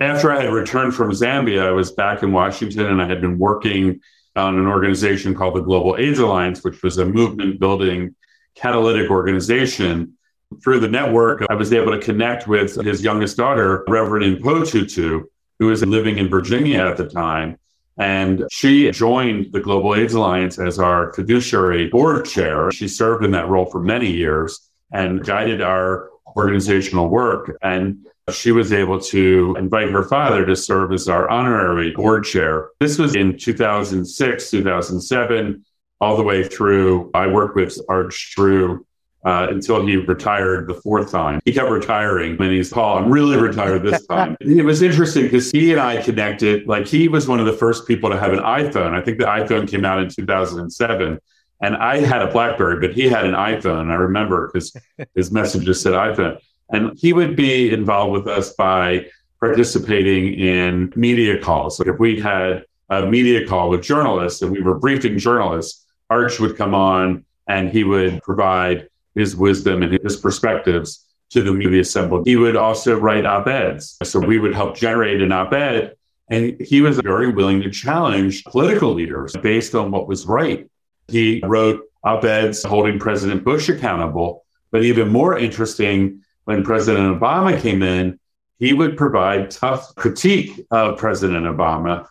After 0.00 0.32
I 0.32 0.42
had 0.42 0.52
returned 0.52 0.94
from 0.94 1.10
Zambia, 1.10 1.66
I 1.66 1.70
was 1.70 1.92
back 1.92 2.22
in 2.22 2.32
Washington 2.32 2.86
and 2.86 3.02
I 3.02 3.06
had 3.06 3.20
been 3.20 3.38
working 3.38 4.00
on 4.36 4.58
an 4.58 4.66
organization 4.66 5.34
called 5.34 5.54
the 5.54 5.60
Global 5.60 5.96
AIDS 5.96 6.18
Alliance, 6.18 6.64
which 6.64 6.82
was 6.82 6.98
a 6.98 7.04
movement 7.04 7.60
building 7.60 8.14
catalytic 8.54 9.10
organization. 9.10 10.14
Through 10.62 10.80
the 10.80 10.88
network, 10.88 11.44
I 11.50 11.54
was 11.54 11.72
able 11.72 11.92
to 11.92 12.00
connect 12.00 12.46
with 12.46 12.80
his 12.82 13.02
youngest 13.02 13.36
daughter, 13.36 13.84
Reverend 13.88 14.38
Mpho 14.38 14.68
Tutu, 14.68 15.24
who 15.58 15.66
was 15.66 15.84
living 15.84 16.18
in 16.18 16.28
Virginia 16.28 16.86
at 16.86 16.96
the 16.96 17.08
time. 17.08 17.58
And 17.96 18.44
she 18.50 18.90
joined 18.90 19.52
the 19.52 19.60
Global 19.60 19.94
AIDS 19.94 20.14
Alliance 20.14 20.58
as 20.58 20.78
our 20.78 21.12
fiduciary 21.12 21.88
board 21.88 22.24
chair. 22.24 22.70
She 22.72 22.88
served 22.88 23.24
in 23.24 23.30
that 23.32 23.48
role 23.48 23.66
for 23.66 23.80
many 23.80 24.10
years 24.10 24.70
and 24.92 25.24
guided 25.24 25.60
our 25.60 26.10
organizational 26.36 27.08
work. 27.08 27.56
And 27.62 28.06
she 28.32 28.52
was 28.52 28.72
able 28.72 28.98
to 28.98 29.54
invite 29.58 29.90
her 29.90 30.02
father 30.02 30.46
to 30.46 30.56
serve 30.56 30.92
as 30.92 31.08
our 31.08 31.28
honorary 31.28 31.92
board 31.92 32.24
chair. 32.24 32.70
This 32.80 32.98
was 32.98 33.14
in 33.14 33.36
2006, 33.36 34.50
2007, 34.50 35.64
all 36.00 36.16
the 36.16 36.22
way 36.22 36.46
through. 36.46 37.10
I 37.12 37.26
worked 37.26 37.56
with 37.56 37.78
Arch 37.88 38.32
through 38.34 38.86
uh, 39.24 39.48
until 39.50 39.86
he 39.86 39.96
retired 39.96 40.68
the 40.68 40.74
fourth 40.74 41.10
time. 41.10 41.40
He 41.44 41.52
kept 41.52 41.70
retiring 41.70 42.40
and 42.40 42.50
he's, 42.50 42.70
Paul, 42.70 42.98
I'm 42.98 43.10
really 43.10 43.36
retired 43.36 43.82
this 43.82 44.06
time. 44.06 44.36
it 44.40 44.64
was 44.64 44.82
interesting 44.82 45.24
because 45.24 45.50
he 45.50 45.72
and 45.72 45.80
I 45.80 46.02
connected. 46.02 46.66
Like 46.66 46.86
he 46.86 47.08
was 47.08 47.28
one 47.28 47.40
of 47.40 47.46
the 47.46 47.52
first 47.52 47.86
people 47.86 48.10
to 48.10 48.18
have 48.18 48.32
an 48.32 48.40
iPhone. 48.40 48.94
I 48.94 49.02
think 49.02 49.18
the 49.18 49.24
iPhone 49.24 49.68
came 49.68 49.84
out 49.84 50.00
in 50.00 50.08
2007. 50.08 51.18
And 51.60 51.76
I 51.76 51.98
had 51.98 52.20
a 52.20 52.30
Blackberry, 52.30 52.80
but 52.80 52.94
he 52.94 53.08
had 53.08 53.24
an 53.24 53.32
iPhone. 53.32 53.90
I 53.90 53.94
remember 53.94 54.50
because 54.52 54.76
his 55.14 55.30
messages 55.30 55.80
said 55.80 55.92
iPhone. 55.92 56.38
And 56.70 56.98
he 56.98 57.12
would 57.12 57.36
be 57.36 57.72
involved 57.72 58.12
with 58.12 58.26
us 58.26 58.52
by 58.54 59.06
participating 59.40 60.34
in 60.34 60.92
media 60.96 61.38
calls. 61.38 61.76
So 61.76 61.84
if 61.86 61.98
we 61.98 62.18
had 62.20 62.64
a 62.88 63.06
media 63.06 63.46
call 63.46 63.70
with 63.70 63.82
journalists 63.82 64.42
and 64.42 64.50
we 64.50 64.62
were 64.62 64.78
briefing 64.78 65.18
journalists, 65.18 65.84
Arch 66.10 66.40
would 66.40 66.56
come 66.56 66.74
on 66.74 67.24
and 67.46 67.70
he 67.70 67.84
would 67.84 68.22
provide 68.22 68.88
his 69.14 69.36
wisdom 69.36 69.82
and 69.82 69.92
his 70.02 70.16
perspectives 70.16 71.04
to 71.30 71.42
the 71.42 71.52
media 71.52 71.80
assembled. 71.80 72.26
He 72.26 72.36
would 72.36 72.56
also 72.56 72.98
write 72.98 73.26
op 73.26 73.46
eds. 73.46 73.96
So 74.02 74.20
we 74.20 74.38
would 74.38 74.54
help 74.54 74.76
generate 74.76 75.20
an 75.20 75.32
op 75.32 75.52
ed. 75.52 75.94
And 76.28 76.58
he 76.60 76.80
was 76.80 76.98
very 77.00 77.30
willing 77.32 77.60
to 77.62 77.70
challenge 77.70 78.44
political 78.44 78.94
leaders 78.94 79.34
based 79.42 79.74
on 79.74 79.90
what 79.90 80.08
was 80.08 80.26
right. 80.26 80.68
He 81.08 81.42
wrote 81.44 81.82
op 82.02 82.24
eds 82.24 82.62
holding 82.62 82.98
President 82.98 83.44
Bush 83.44 83.68
accountable. 83.68 84.44
But 84.70 84.84
even 84.84 85.08
more 85.08 85.38
interesting, 85.38 86.23
when 86.44 86.62
President 86.62 87.20
Obama 87.20 87.60
came 87.60 87.82
in, 87.82 88.18
he 88.58 88.72
would 88.72 88.96
provide 88.96 89.50
tough 89.50 89.94
critique 89.94 90.64
of 90.70 90.98
President 90.98 91.44
Obama 91.44 92.06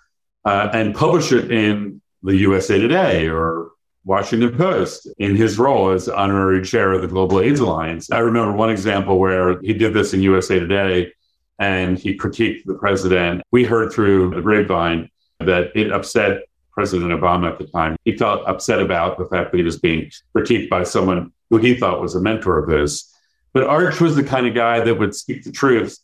uh, 0.45 0.69
and 0.73 0.93
publish 0.93 1.31
it 1.31 1.51
in 1.51 2.01
the 2.21 2.35
USA 2.37 2.79
Today 2.79 3.27
or 3.27 3.71
Washington 4.05 4.55
Post 4.57 5.07
in 5.17 5.35
his 5.35 5.57
role 5.57 5.89
as 5.89 6.09
honorary 6.09 6.63
chair 6.63 6.91
of 6.91 7.01
the 7.01 7.07
Global 7.07 7.39
AIDS 7.39 7.59
Alliance. 7.59 8.11
I 8.11 8.19
remember 8.19 8.51
one 8.51 8.69
example 8.69 9.17
where 9.19 9.59
he 9.61 9.73
did 9.73 9.93
this 9.93 10.13
in 10.13 10.21
USA 10.21 10.59
Today 10.59 11.13
and 11.59 11.97
he 11.97 12.17
critiqued 12.17 12.65
the 12.65 12.73
president. 12.73 13.41
We 13.51 13.63
heard 13.63 13.93
through 13.93 14.31
the 14.31 14.41
grapevine 14.41 15.09
that 15.39 15.71
it 15.75 15.91
upset 15.91 16.41
President 16.71 17.11
Obama 17.11 17.51
at 17.51 17.59
the 17.59 17.67
time. 17.67 17.95
He 18.03 18.17
felt 18.17 18.47
upset 18.47 18.81
about 18.81 19.17
the 19.17 19.25
fact 19.25 19.51
that 19.51 19.57
he 19.57 19.63
was 19.63 19.79
being 19.79 20.09
critiqued 20.35 20.69
by 20.69 20.83
someone 20.83 21.31
who 21.49 21.57
he 21.57 21.75
thought 21.75 22.01
was 22.01 22.15
a 22.15 22.21
mentor 22.21 22.57
of 22.57 22.69
his. 22.69 23.12
But 23.53 23.63
Arch 23.63 24.01
was 24.01 24.15
the 24.15 24.23
kind 24.23 24.47
of 24.47 24.55
guy 24.55 24.79
that 24.79 24.95
would 24.95 25.15
speak 25.15 25.43
the 25.43 25.51
truth. 25.51 25.97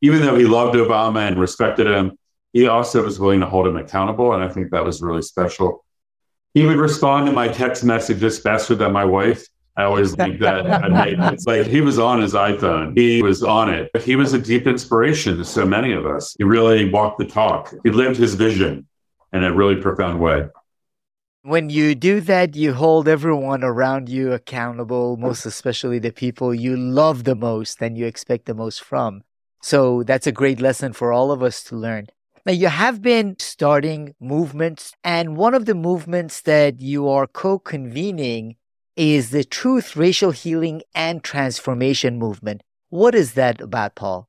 Even 0.00 0.22
though 0.22 0.36
he 0.36 0.44
loved 0.44 0.74
Obama 0.76 1.26
and 1.26 1.38
respected 1.38 1.86
him, 1.86 2.12
he 2.52 2.66
also 2.66 3.02
was 3.04 3.18
willing 3.18 3.40
to 3.40 3.46
hold 3.46 3.66
him 3.66 3.76
accountable. 3.76 4.32
And 4.32 4.42
I 4.42 4.48
think 4.48 4.70
that 4.70 4.84
was 4.84 5.00
really 5.00 5.22
special. 5.22 5.84
He 6.54 6.66
would 6.66 6.76
respond 6.76 7.26
to 7.26 7.32
my 7.32 7.48
text 7.48 7.82
messages 7.82 8.38
faster 8.38 8.74
than 8.74 8.92
my 8.92 9.04
wife. 9.04 9.46
I 9.76 9.84
always 9.84 10.14
think 10.16 10.40
that. 10.40 10.64
it's 11.32 11.46
like 11.46 11.66
he 11.66 11.80
was 11.80 11.98
on 11.98 12.20
his 12.20 12.34
iPhone. 12.34 12.96
He 12.96 13.22
was 13.22 13.42
on 13.42 13.70
it. 13.72 13.90
But 13.92 14.02
he 14.02 14.16
was 14.16 14.32
a 14.32 14.38
deep 14.38 14.66
inspiration 14.66 15.38
to 15.38 15.44
so 15.44 15.64
many 15.64 15.92
of 15.92 16.06
us. 16.06 16.34
He 16.36 16.44
really 16.44 16.90
walked 16.90 17.18
the 17.18 17.26
talk. 17.26 17.72
He 17.84 17.90
lived 17.90 18.16
his 18.16 18.34
vision 18.34 18.86
in 19.32 19.44
a 19.44 19.52
really 19.52 19.76
profound 19.76 20.20
way. 20.20 20.46
When 21.44 21.70
you 21.70 21.96
do 21.96 22.20
that, 22.20 22.54
you 22.54 22.72
hold 22.72 23.08
everyone 23.08 23.64
around 23.64 24.08
you 24.08 24.32
accountable, 24.32 25.16
most 25.16 25.44
especially 25.44 25.98
the 25.98 26.12
people 26.12 26.54
you 26.54 26.76
love 26.76 27.24
the 27.24 27.34
most 27.34 27.82
and 27.82 27.98
you 27.98 28.06
expect 28.06 28.46
the 28.46 28.54
most 28.54 28.80
from. 28.80 29.24
So 29.60 30.04
that's 30.04 30.28
a 30.28 30.32
great 30.32 30.60
lesson 30.60 30.92
for 30.92 31.12
all 31.12 31.32
of 31.32 31.42
us 31.42 31.64
to 31.64 31.74
learn. 31.74 32.06
Now, 32.46 32.52
you 32.52 32.68
have 32.68 33.02
been 33.02 33.34
starting 33.40 34.14
movements, 34.20 34.94
and 35.02 35.36
one 35.36 35.52
of 35.52 35.66
the 35.66 35.74
movements 35.74 36.40
that 36.42 36.80
you 36.80 37.08
are 37.08 37.26
co 37.26 37.58
convening 37.58 38.54
is 38.94 39.30
the 39.30 39.42
Truth, 39.42 39.96
Racial 39.96 40.30
Healing, 40.30 40.82
and 40.94 41.24
Transformation 41.24 42.20
Movement. 42.20 42.62
What 42.90 43.16
is 43.16 43.34
that 43.34 43.60
about, 43.60 43.96
Paul? 43.96 44.28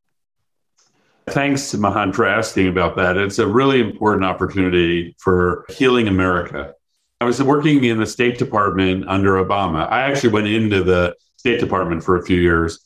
Thanks, 1.27 1.75
Mahan, 1.75 2.11
for 2.11 2.25
asking 2.25 2.69
about 2.69 2.95
that. 2.95 3.17
It's 3.17 3.37
a 3.37 3.45
really 3.45 3.81
important 3.81 4.25
opportunity 4.25 5.15
for 5.19 5.65
healing 5.69 6.07
America. 6.07 6.73
I 7.21 7.25
was 7.25 7.41
working 7.41 7.83
in 7.83 7.99
the 7.99 8.05
State 8.05 8.37
Department 8.37 9.05
under 9.07 9.43
Obama. 9.43 9.89
I 9.89 10.01
actually 10.01 10.31
went 10.31 10.47
into 10.47 10.83
the 10.83 11.15
State 11.37 11.59
Department 11.59 12.03
for 12.03 12.17
a 12.17 12.23
few 12.23 12.39
years. 12.39 12.79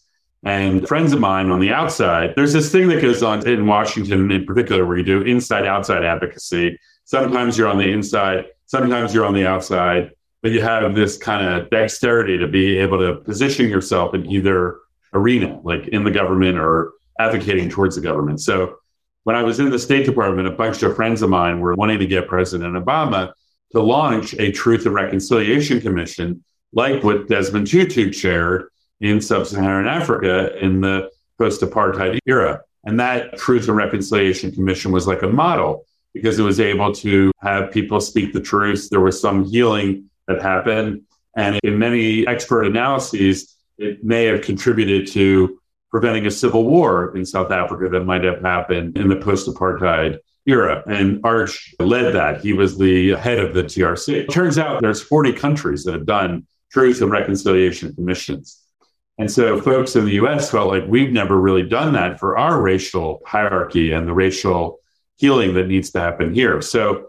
And 0.44 0.88
friends 0.88 1.14
of 1.14 1.20
mine 1.20 1.50
on 1.50 1.60
the 1.60 1.72
outside, 1.72 2.34
there's 2.36 2.54
this 2.54 2.72
thing 2.72 2.88
that 2.90 3.02
goes 3.02 3.24
on 3.24 3.48
in 3.48 3.66
Washington 3.66 4.30
in 4.32 4.46
particular 4.46 4.86
where 4.86 4.98
you 4.98 5.04
do 5.04 5.22
inside 5.22 5.66
outside 5.66 6.04
advocacy. 6.04 6.78
Sometimes 7.06 7.58
you're 7.58 7.68
on 7.68 7.78
the 7.78 7.92
inside, 7.92 8.46
sometimes 8.68 9.14
you're 9.14 9.26
on 9.26 9.34
the 9.34 9.48
outside, 9.48 10.12
but 10.42 10.52
you 10.52 10.62
have 10.62 10.94
this 10.94 11.18
kind 11.18 11.46
of 11.46 11.70
dexterity 11.70 12.38
to 12.38 12.48
be 12.48 12.78
able 12.78 13.00
to 13.00 13.16
position 13.22 13.68
yourself 13.70 14.14
in 14.14 14.26
either 14.32 14.78
arena, 15.14 15.60
like 15.64 15.88
in 15.88 16.04
the 16.04 16.12
government 16.12 16.58
or 16.60 16.94
advocating 17.20 17.70
towards 17.70 17.96
the 17.96 18.02
government. 18.02 18.40
So 18.40 18.78
when 19.24 19.36
I 19.36 19.44
was 19.44 19.60
in 19.60 19.70
the 19.70 19.80
State 19.80 20.06
Department, 20.06 20.48
a 20.48 20.52
bunch 20.52 20.84
of 20.84 20.96
friends 20.96 21.22
of 21.22 21.30
mine 21.30 21.60
were 21.60 21.74
wanting 21.74 22.00
to 22.00 22.06
get 22.06 22.28
President 22.28 22.76
Obama 22.76 23.34
to 23.72 23.82
launch 23.82 24.34
a 24.36 24.52
Truth 24.52 24.86
and 24.86 24.96
Reconciliation 24.96 25.82
Commission, 25.82 26.44
like 26.74 27.04
what 27.04 27.28
Desmond 27.28 27.68
Tutu 27.68 28.12
chaired 28.12 28.70
in 29.02 29.22
sub 29.22 29.46
Saharan 29.46 29.88
Africa 29.88 30.58
in 30.64 30.82
the 30.82 31.10
post 31.38 31.62
apartheid 31.62 32.20
era. 32.26 32.62
And 32.84 33.00
that 33.00 33.38
Truth 33.38 33.68
and 33.68 33.78
Reconciliation 33.78 34.52
Commission 34.52 34.92
was 34.92 35.08
like 35.08 35.22
a 35.22 35.28
model 35.28 35.86
because 36.14 36.40
it 36.40 36.44
was 36.44 36.60
able 36.60 36.94
to 36.94 37.32
have 37.42 37.72
people 37.72 38.00
speak 38.00 38.34
the 38.34 38.42
truth. 38.42 38.90
There 38.90 39.02
was 39.02 39.20
some 39.20 39.44
healing 39.46 40.10
that 40.28 40.42
happened. 40.42 41.02
And 41.36 41.60
in 41.64 41.78
many 41.78 42.26
expert 42.26 42.64
analyses, 42.64 43.56
it 43.78 44.04
may 44.04 44.26
have 44.26 44.42
contributed 44.42 45.08
to 45.10 45.60
preventing 45.92 46.26
a 46.26 46.32
civil 46.32 46.64
war 46.64 47.16
in 47.16 47.26
South 47.26 47.52
Africa 47.52 47.90
that 47.90 48.06
might 48.06 48.24
have 48.24 48.42
happened 48.42 48.98
in 48.98 49.08
the 49.08 49.16
post 49.16 49.48
apartheid 49.48 50.18
era. 50.48 50.84
And 50.88 51.20
Arch 51.24 51.76
led 51.80 52.14
that. 52.14 52.42
He 52.42 52.54
was 52.54 52.78
the 52.78 53.12
head 53.16 53.40
of 53.40 53.54
the 53.54 53.64
TRC. 53.64 54.14
It 54.14 54.32
turns 54.32 54.58
out 54.58 54.82
there's 54.82 55.02
40 55.02 55.34
countries 55.34 55.84
that 55.84 55.94
have 55.94 56.06
done 56.06 56.48
truth 56.72 57.02
and 57.02 57.12
reconciliation 57.12 57.94
commissions. 57.94 58.64
And 59.20 59.32
so 59.32 59.60
folks 59.60 59.96
in 59.96 60.06
the 60.06 60.14
US 60.14 60.52
felt 60.52 60.70
like 60.70 60.86
we've 60.88 61.12
never 61.12 61.40
really 61.40 61.64
done 61.64 61.94
that 61.94 62.20
for 62.20 62.38
our 62.38 62.62
racial 62.62 63.22
hierarchy 63.26 63.92
and 63.92 64.08
the 64.08 64.14
racial 64.14 64.80
healing 65.18 65.54
that 65.56 65.68
needs 65.68 65.90
to 65.92 66.00
happen 66.00 66.34
here. 66.34 66.62
So 66.62 67.08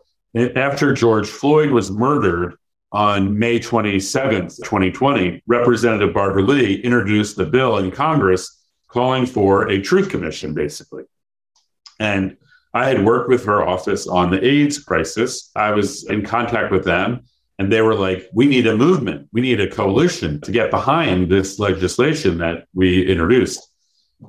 after 0.56 0.92
George 0.92 1.28
Floyd 1.28 1.70
was 1.70 1.90
murdered 1.90 2.54
on 2.92 3.38
May 3.38 3.58
27th, 3.58 4.56
2020, 4.58 5.42
Representative 5.46 6.14
Barbara 6.14 6.42
Lee 6.42 6.76
introduced 6.76 7.38
a 7.38 7.44
bill 7.44 7.76
in 7.78 7.90
Congress 7.90 8.62
calling 8.88 9.26
for 9.26 9.68
a 9.68 9.80
truth 9.82 10.08
commission, 10.08 10.54
basically. 10.54 11.04
And 12.00 12.38
I 12.78 12.86
had 12.86 13.04
worked 13.04 13.28
with 13.28 13.44
her 13.44 13.66
office 13.66 14.06
on 14.06 14.30
the 14.30 14.44
AIDS 14.46 14.78
crisis. 14.78 15.50
I 15.56 15.72
was 15.72 16.08
in 16.08 16.24
contact 16.24 16.70
with 16.70 16.84
them, 16.84 17.24
and 17.58 17.72
they 17.72 17.82
were 17.82 17.96
like, 17.96 18.28
we 18.32 18.46
need 18.46 18.68
a 18.68 18.76
movement, 18.76 19.28
we 19.32 19.40
need 19.40 19.60
a 19.60 19.68
coalition 19.68 20.40
to 20.42 20.52
get 20.52 20.70
behind 20.70 21.28
this 21.28 21.58
legislation 21.58 22.38
that 22.38 22.66
we 22.74 23.04
introduced. 23.04 23.60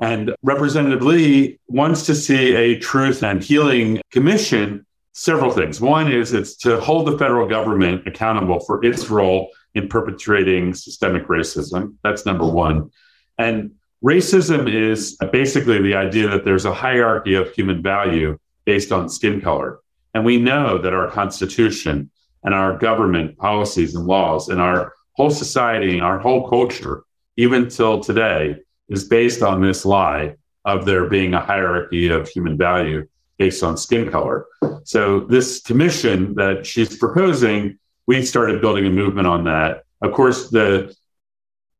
And 0.01 0.35
Representative 0.41 1.03
Lee 1.03 1.59
wants 1.67 2.07
to 2.07 2.15
see 2.15 2.55
a 2.55 2.79
truth 2.79 3.21
and 3.21 3.43
healing 3.43 4.01
commission. 4.12 4.83
Several 5.13 5.51
things. 5.51 5.79
One 5.79 6.12
is 6.12 6.33
it's 6.33 6.55
to 6.57 6.79
hold 6.79 7.05
the 7.05 7.19
federal 7.19 7.47
government 7.47 8.07
accountable 8.07 8.62
for 8.62 8.83
its 8.83 9.12
role 9.12 9.49
in 9.75 9.88
perpetrating 9.89 10.73
systemic 10.73 11.27
racism. 11.27 11.95
That's 12.03 12.25
number 12.25 12.47
one. 12.47 12.89
And 13.38 13.73
Racism 14.03 14.73
is 14.73 15.17
basically 15.31 15.81
the 15.81 15.95
idea 15.95 16.29
that 16.29 16.45
there's 16.45 16.65
a 16.65 16.73
hierarchy 16.73 17.33
of 17.33 17.51
human 17.51 17.81
value 17.81 18.38
based 18.63 18.91
on 18.91 19.09
skin 19.09 19.41
color. 19.41 19.79
And 20.13 20.23
we 20.23 20.38
know 20.38 20.77
that 20.77 20.93
our 20.93 21.09
Constitution 21.12 22.09
and 22.43 22.53
our 22.53 22.77
government 22.77 23.38
policies 23.38 23.95
and 23.95 24.05
laws 24.05 24.47
and 24.47 24.62
our 24.62 24.93
whole 25.13 25.29
society, 25.29 25.97
and 25.97 26.01
our 26.01 26.17
whole 26.17 26.49
culture, 26.49 27.03
even 27.35 27.67
till 27.67 27.99
today, 27.99 28.55
is 28.88 29.03
based 29.03 29.41
on 29.41 29.62
this 29.62 29.83
lie 29.83 30.35
of 30.63 30.85
there 30.85 31.09
being 31.09 31.33
a 31.33 31.41
hierarchy 31.41 32.07
of 32.07 32.29
human 32.29 32.57
value 32.57 33.05
based 33.38 33.63
on 33.63 33.75
skin 33.75 34.09
color. 34.09 34.45
So, 34.85 35.21
this 35.21 35.62
commission 35.62 36.35
that 36.35 36.65
she's 36.65 36.97
proposing, 36.97 37.77
we 38.07 38.23
started 38.23 38.62
building 38.62 38.85
a 38.85 38.89
movement 38.89 39.27
on 39.27 39.43
that. 39.43 39.83
Of 40.01 40.13
course, 40.13 40.49
the 40.49 40.95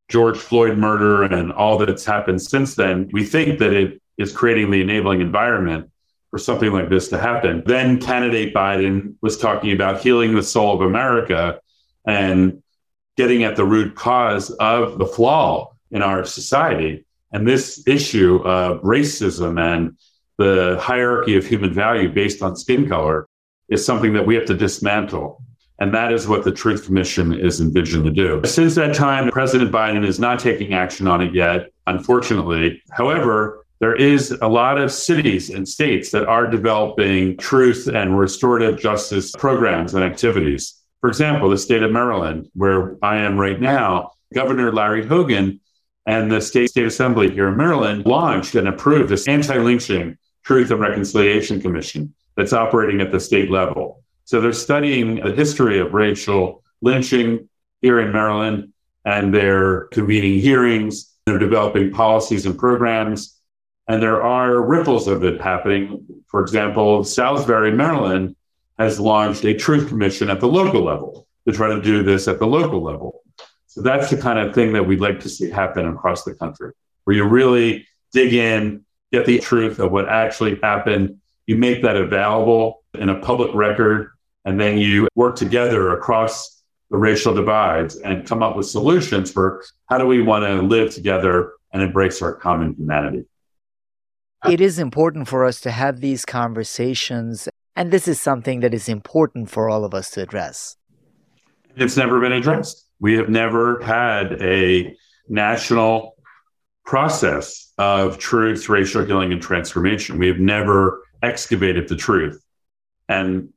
George 0.10 0.38
Floyd 0.38 0.78
murder 0.78 1.24
and 1.24 1.52
all 1.52 1.78
that's 1.78 2.04
happened 2.04 2.41
since 2.41 2.76
then, 2.76 3.10
we 3.13 3.24
think 3.24 3.60
that 3.60 3.74
it 3.74 4.02
is 4.17 4.32
creating 4.32 4.72
the 4.72 4.82
enabling 4.82 5.22
environment 5.22 5.89
for 6.32 6.38
something 6.38 6.72
like 6.72 6.89
this 6.89 7.08
to 7.10 7.17
happen. 7.17 7.63
Then 7.65 8.00
candidate 8.00 8.54
Biden 8.54 9.15
was 9.22 9.38
talking 9.38 9.72
about 9.72 10.02
healing 10.02 10.36
the 10.36 10.43
soul 10.43 10.74
of 10.74 10.82
America 10.82 11.60
and 12.06 12.62
getting 13.17 13.43
at 13.43 13.56
the 13.56 13.65
root 13.65 13.95
cause 13.95 14.50
of 14.52 14.98
the 14.98 15.06
flaw 15.06 15.74
in 15.91 16.02
our 16.02 16.24
society. 16.26 17.06
And 17.32 17.48
this 17.48 17.84
issue 17.88 18.38
of 18.43 18.82
racism 18.82 19.60
and 19.60 19.98
the 20.38 20.78
hierarchy 20.82 21.36
of 21.36 21.45
human 21.45 21.74
value 21.74 22.10
based 22.10 22.41
on 22.41 22.56
skin 22.56 22.88
color 22.88 23.28
is 23.67 23.86
something 23.86 24.13
that 24.13 24.26
we 24.26 24.36
have 24.36 24.45
to 24.45 24.56
dismantle. 24.56 25.43
And 25.80 25.94
that 25.94 26.12
is 26.12 26.28
what 26.28 26.44
the 26.44 26.52
Truth 26.52 26.86
Commission 26.86 27.34
is 27.34 27.62
envisioned 27.62 28.04
to 28.06 28.12
do. 28.12 28.42
Since 28.46 28.76
that 28.76 28.94
time, 28.94 29.30
President 29.32 29.72
Biden 29.72 30.06
is 30.06 30.20
not 30.20 30.39
taking 30.39 30.74
action 30.74 31.08
on 31.08 31.22
it 31.22 31.34
yet, 31.34 31.72
unfortunately. 31.88 32.82
However, 32.92 33.65
there 33.80 33.96
is 33.96 34.32
a 34.42 34.48
lot 34.48 34.78
of 34.78 34.92
cities 34.92 35.50
and 35.50 35.68
states 35.68 36.12
that 36.12 36.28
are 36.28 36.48
developing 36.48 37.38
truth 37.38 37.88
and 37.88 38.20
restorative 38.20 38.78
justice 38.78 39.32
programs 39.32 39.94
and 39.94 40.04
activities. 40.04 40.76
For 41.00 41.08
example, 41.10 41.50
the 41.50 41.58
state 41.58 41.82
of 41.82 41.92
Maryland, 41.92 42.50
where 42.56 42.98
I 43.02 43.20
am 43.20 43.39
right 43.39 43.60
now, 43.60 44.12
Governor 44.34 44.74
Larry 44.74 45.08
Hogan 45.08 45.62
and 46.06 46.30
the 46.30 46.42
state 46.42 46.72
state 46.72 46.88
assembly 46.88 47.32
here 47.32 47.48
in 47.48 47.56
Maryland 47.56 48.06
launched 48.06 48.56
and 48.56 48.68
approved 48.68 49.10
this 49.10 49.28
anti-lynching 49.30 50.18
Truth 50.44 50.72
and 50.72 50.82
Reconciliation 50.82 51.62
Commission 51.62 52.13
that's 52.36 52.52
operating 52.52 53.00
at 53.00 53.12
the 53.12 53.20
state 53.20 53.50
level. 53.50 53.98
So 54.30 54.39
they're 54.39 54.54
studying 54.54 55.15
the 55.15 55.32
history 55.32 55.80
of 55.80 55.96
racial 55.96 56.63
lynching 56.84 57.50
here 57.82 58.00
in 58.00 58.12
Maryland, 58.12 58.74
and 59.04 59.34
they're 59.34 59.86
convening 59.86 60.39
hearings. 60.39 61.15
They're 61.26 61.39
developing 61.39 61.89
policies 61.89 62.46
and 62.46 62.56
programs. 62.56 63.42
And 63.88 64.04
there 64.04 64.22
are 64.22 64.62
ripples 64.62 65.08
of 65.08 65.24
it 65.24 65.42
happening. 65.42 66.06
For 66.28 66.42
example, 66.42 67.04
Salisbury, 67.04 67.72
Maryland 67.72 68.36
has 68.78 69.00
launched 69.00 69.46
a 69.46 69.56
truth 69.56 69.88
commission 69.89 70.30
at 70.30 70.39
the 70.42 70.48
local 70.48 70.84
level 70.84 71.28
to 71.48 71.52
try 71.52 71.70
to 71.70 71.82
do 71.82 72.04
this 72.04 72.28
at 72.28 72.38
the 72.38 72.46
local 72.46 72.84
level. 72.84 73.24
So 73.65 73.82
that's 73.82 74.12
the 74.12 74.18
kind 74.18 74.38
of 74.38 74.54
thing 74.54 74.74
that 74.74 74.84
we'd 74.84 75.02
like 75.02 75.22
to 75.22 75.30
see 75.30 75.50
happen 75.50 75.88
across 75.88 76.24
the 76.24 76.36
country, 76.36 76.74
where 77.06 77.15
you 77.15 77.24
really 77.24 77.88
dig 78.13 78.36
in, 78.36 78.86
get 79.12 79.26
the 79.26 79.39
truth 79.39 79.80
of 79.80 79.92
what 79.92 80.08
actually 80.08 80.60
happened. 80.62 81.18
You 81.48 81.56
make 81.56 81.82
that 81.82 81.96
available 81.96 82.84
in 82.94 83.10
a 83.10 83.20
public 83.22 83.56
record 83.56 84.12
and 84.45 84.60
then 84.60 84.78
you 84.78 85.08
work 85.15 85.36
together 85.36 85.91
across 85.91 86.62
the 86.89 86.97
racial 86.97 87.34
divides 87.34 87.97
and 87.97 88.28
come 88.28 88.41
up 88.41 88.56
with 88.56 88.65
solutions 88.65 89.32
for 89.32 89.63
how 89.88 89.97
do 89.97 90.06
we 90.06 90.21
want 90.21 90.43
to 90.43 90.62
live 90.62 90.93
together 90.93 91.54
and 91.71 91.84
embrace 91.84 92.21
our 92.21 92.34
common 92.34 92.73
humanity. 92.73 93.25
It 94.49 94.62
is 94.62 94.80
important 94.80 95.28
for 95.28 95.45
us 95.45 95.60
to 95.62 95.71
have 95.71 95.99
these 95.99 96.25
conversations, 96.25 97.49
and 97.75 97.91
this 97.91 98.08
is 98.08 98.19
something 98.21 98.62
that 98.62 98.73
is 98.73 98.89
important 98.89 99.49
for 99.49 99.69
all 99.69 99.84
of 99.84 99.93
us 99.93 100.10
to 100.12 100.21
address. 100.21 100.78
It's 101.75 101.97
never 101.97 102.19
been 102.19 102.32
addressed. 102.32 102.86
We 102.99 103.13
have 103.15 103.30
never 103.30 103.82
had 103.82 104.41
a 104.41 104.95
national 105.28 106.15
process 106.86 107.71
of 107.78 108.17
truth, 108.17 108.67
racial 108.67 109.06
healing, 109.06 109.32
and 109.32 109.41
transformation. 109.41 110.17
We 110.17 110.28
have 110.28 110.39
never 110.39 111.04
excavated 111.21 111.88
the 111.88 111.95
truth. 111.95 112.43
And 113.08 113.49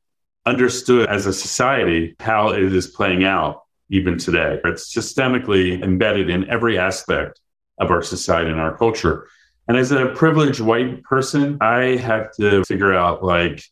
understood 0.45 1.07
as 1.09 1.25
a 1.25 1.33
society 1.33 2.15
how 2.19 2.49
it 2.49 2.73
is 2.73 2.87
playing 2.87 3.23
out 3.23 3.63
even 3.89 4.17
today. 4.17 4.59
It's 4.65 4.93
systemically 4.93 5.81
embedded 5.81 6.29
in 6.29 6.49
every 6.49 6.77
aspect 6.77 7.39
of 7.79 7.91
our 7.91 8.01
society 8.01 8.49
and 8.49 8.59
our 8.59 8.77
culture. 8.77 9.27
And 9.67 9.77
as 9.77 9.91
a 9.91 10.07
privileged 10.07 10.59
white 10.59 11.03
person, 11.03 11.57
I 11.61 11.95
have 11.97 12.33
to 12.35 12.63
figure 12.65 12.93
out 12.93 13.23
like, 13.23 13.63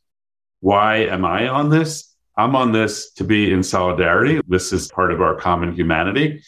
why 0.61 0.97
am 0.97 1.25
I 1.25 1.47
on 1.47 1.69
this? 1.69 2.15
I'm 2.37 2.55
on 2.55 2.71
this 2.71 3.11
to 3.13 3.23
be 3.23 3.51
in 3.51 3.61
solidarity. 3.61 4.39
This 4.47 4.71
is 4.71 4.87
part 4.87 5.11
of 5.11 5.21
our 5.21 5.35
common 5.35 5.73
humanity. 5.73 6.43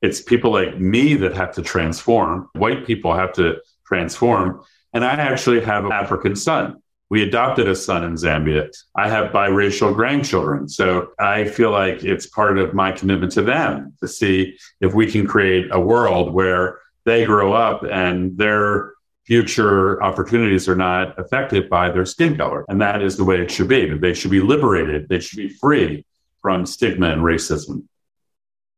It's 0.00 0.20
people 0.20 0.52
like 0.52 0.78
me 0.78 1.14
that 1.16 1.34
have 1.34 1.52
to 1.54 1.62
transform. 1.62 2.48
White 2.52 2.86
people 2.86 3.14
have 3.14 3.32
to 3.34 3.56
transform. 3.86 4.62
And 4.92 5.04
I 5.04 5.12
actually 5.12 5.60
have 5.62 5.84
an 5.84 5.92
African 5.92 6.36
son. 6.36 6.76
We 7.10 7.22
adopted 7.22 7.68
a 7.68 7.76
son 7.76 8.02
in 8.04 8.14
Zambia. 8.14 8.70
I 8.96 9.08
have 9.08 9.32
biracial 9.32 9.94
grandchildren. 9.94 10.68
So 10.68 11.10
I 11.18 11.44
feel 11.44 11.70
like 11.70 12.02
it's 12.02 12.26
part 12.26 12.58
of 12.58 12.74
my 12.74 12.92
commitment 12.92 13.32
to 13.32 13.42
them 13.42 13.94
to 14.00 14.08
see 14.08 14.56
if 14.80 14.94
we 14.94 15.10
can 15.10 15.26
create 15.26 15.68
a 15.70 15.80
world 15.80 16.32
where 16.32 16.80
they 17.04 17.24
grow 17.24 17.52
up 17.52 17.84
and 17.84 18.36
their 18.38 18.94
future 19.26 20.02
opportunities 20.02 20.68
are 20.68 20.76
not 20.76 21.18
affected 21.18 21.68
by 21.70 21.90
their 21.90 22.04
skin 22.04 22.36
color. 22.36 22.64
And 22.68 22.80
that 22.80 23.02
is 23.02 23.16
the 23.16 23.24
way 23.24 23.40
it 23.40 23.50
should 23.50 23.68
be. 23.68 23.96
They 23.96 24.14
should 24.14 24.30
be 24.30 24.40
liberated, 24.40 25.08
they 25.08 25.20
should 25.20 25.38
be 25.38 25.48
free 25.48 26.04
from 26.42 26.66
stigma 26.66 27.10
and 27.10 27.22
racism. 27.22 27.84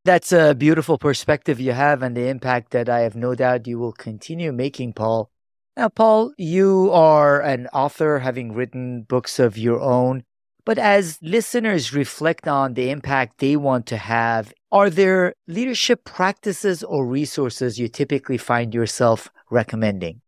That's 0.05 0.31
a 0.31 0.55
beautiful 0.55 0.97
perspective 0.97 1.59
you 1.59 1.73
have 1.73 2.01
and 2.01 2.15
the 2.15 2.29
impact 2.29 2.71
that 2.71 2.87
I 2.87 3.01
have 3.01 3.15
no 3.15 3.35
doubt 3.35 3.67
you 3.67 3.77
will 3.77 3.91
continue 3.91 4.53
making, 4.53 4.93
Paul. 4.93 5.29
Now, 5.77 5.89
Paul, 5.89 6.33
you 6.39 6.89
are 6.91 7.39
an 7.39 7.67
author 7.67 8.17
having 8.17 8.51
written 8.53 9.03
books 9.03 9.37
of 9.37 9.59
your 9.59 9.79
own. 9.79 10.23
But 10.65 10.79
as 10.79 11.19
listeners 11.21 11.93
reflect 11.93 12.47
on 12.47 12.73
the 12.73 12.89
impact 12.89 13.37
they 13.37 13.55
want 13.55 13.85
to 13.87 13.97
have, 13.97 14.51
are 14.71 14.89
there 14.89 15.35
leadership 15.47 16.03
practices 16.03 16.81
or 16.81 17.05
resources 17.05 17.77
you 17.77 17.89
typically 17.89 18.39
find 18.39 18.73
yourself 18.73 19.29
recommending? 19.51 20.21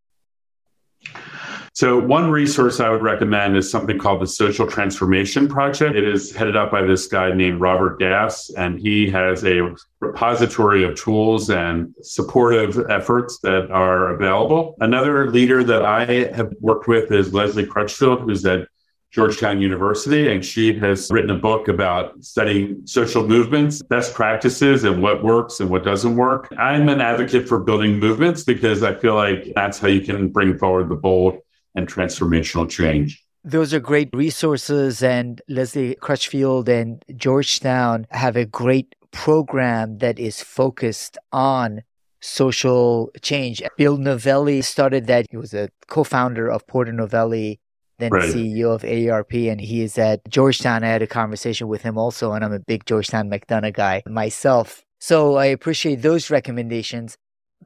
So, 1.80 1.98
one 1.98 2.30
resource 2.30 2.78
I 2.78 2.90
would 2.90 3.00
recommend 3.00 3.56
is 3.56 3.70
something 3.70 3.98
called 3.98 4.20
the 4.20 4.26
Social 4.26 4.66
Transformation 4.66 5.48
Project. 5.48 5.96
It 5.96 6.06
is 6.06 6.30
headed 6.30 6.54
up 6.54 6.70
by 6.70 6.82
this 6.82 7.06
guy 7.06 7.32
named 7.32 7.58
Robert 7.58 7.98
Gass, 7.98 8.50
and 8.50 8.78
he 8.78 9.08
has 9.08 9.42
a 9.46 9.74
repository 9.98 10.84
of 10.84 10.94
tools 10.94 11.48
and 11.48 11.94
supportive 12.02 12.90
efforts 12.90 13.38
that 13.44 13.70
are 13.70 14.10
available. 14.12 14.76
Another 14.80 15.30
leader 15.30 15.64
that 15.64 15.82
I 15.82 16.30
have 16.34 16.52
worked 16.60 16.86
with 16.86 17.10
is 17.12 17.32
Leslie 17.32 17.64
Crutchfield, 17.64 18.24
who's 18.24 18.44
at 18.44 18.68
Georgetown 19.10 19.62
University, 19.62 20.30
and 20.30 20.44
she 20.44 20.78
has 20.80 21.10
written 21.10 21.30
a 21.30 21.38
book 21.38 21.68
about 21.68 22.22
studying 22.22 22.86
social 22.86 23.26
movements, 23.26 23.82
best 23.82 24.12
practices, 24.12 24.84
and 24.84 25.02
what 25.02 25.24
works 25.24 25.60
and 25.60 25.70
what 25.70 25.82
doesn't 25.82 26.14
work. 26.14 26.52
I'm 26.58 26.90
an 26.90 27.00
advocate 27.00 27.48
for 27.48 27.58
building 27.58 27.98
movements 27.98 28.44
because 28.44 28.82
I 28.82 28.94
feel 28.96 29.14
like 29.14 29.50
that's 29.54 29.78
how 29.78 29.88
you 29.88 30.02
can 30.02 30.28
bring 30.28 30.58
forward 30.58 30.90
the 30.90 30.94
bold 30.94 31.38
and 31.74 31.88
transformational 31.88 32.68
change. 32.68 33.24
Those 33.42 33.72
are 33.72 33.80
great 33.80 34.10
resources, 34.12 35.02
and 35.02 35.40
Leslie 35.48 35.96
Crutchfield 35.96 36.68
and 36.68 37.02
Georgetown 37.16 38.06
have 38.10 38.36
a 38.36 38.44
great 38.44 38.94
program 39.12 39.98
that 39.98 40.18
is 40.18 40.42
focused 40.42 41.16
on 41.32 41.82
social 42.20 43.10
change. 43.22 43.62
Bill 43.78 43.96
Novelli 43.96 44.62
started 44.62 45.06
that. 45.06 45.26
He 45.30 45.38
was 45.38 45.54
a 45.54 45.70
co 45.88 46.04
founder 46.04 46.50
of 46.50 46.66
Porter 46.66 46.92
Novelli 46.92 47.60
then 48.00 48.10
right. 48.12 48.30
CEO 48.30 48.74
of 48.74 48.82
AARP, 48.82 49.50
and 49.50 49.60
he 49.60 49.82
is 49.82 49.96
at 49.96 50.28
Georgetown. 50.28 50.82
I 50.82 50.88
had 50.88 51.02
a 51.02 51.06
conversation 51.06 51.68
with 51.68 51.82
him 51.82 51.96
also, 51.96 52.32
and 52.32 52.44
I'm 52.44 52.52
a 52.52 52.58
big 52.58 52.84
Georgetown 52.86 53.30
McDonough 53.30 53.74
guy 53.74 54.02
myself. 54.06 54.84
So 54.98 55.36
I 55.36 55.46
appreciate 55.46 56.02
those 56.02 56.30
recommendations. 56.30 57.16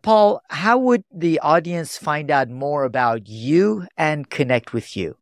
Paul, 0.02 0.42
how 0.50 0.78
would 0.78 1.04
the 1.12 1.38
audience 1.40 1.96
find 1.96 2.30
out 2.30 2.50
more 2.50 2.84
about 2.84 3.28
you 3.28 3.86
and 3.96 4.28
connect 4.28 4.72
with 4.72 4.96
you? 4.96 5.16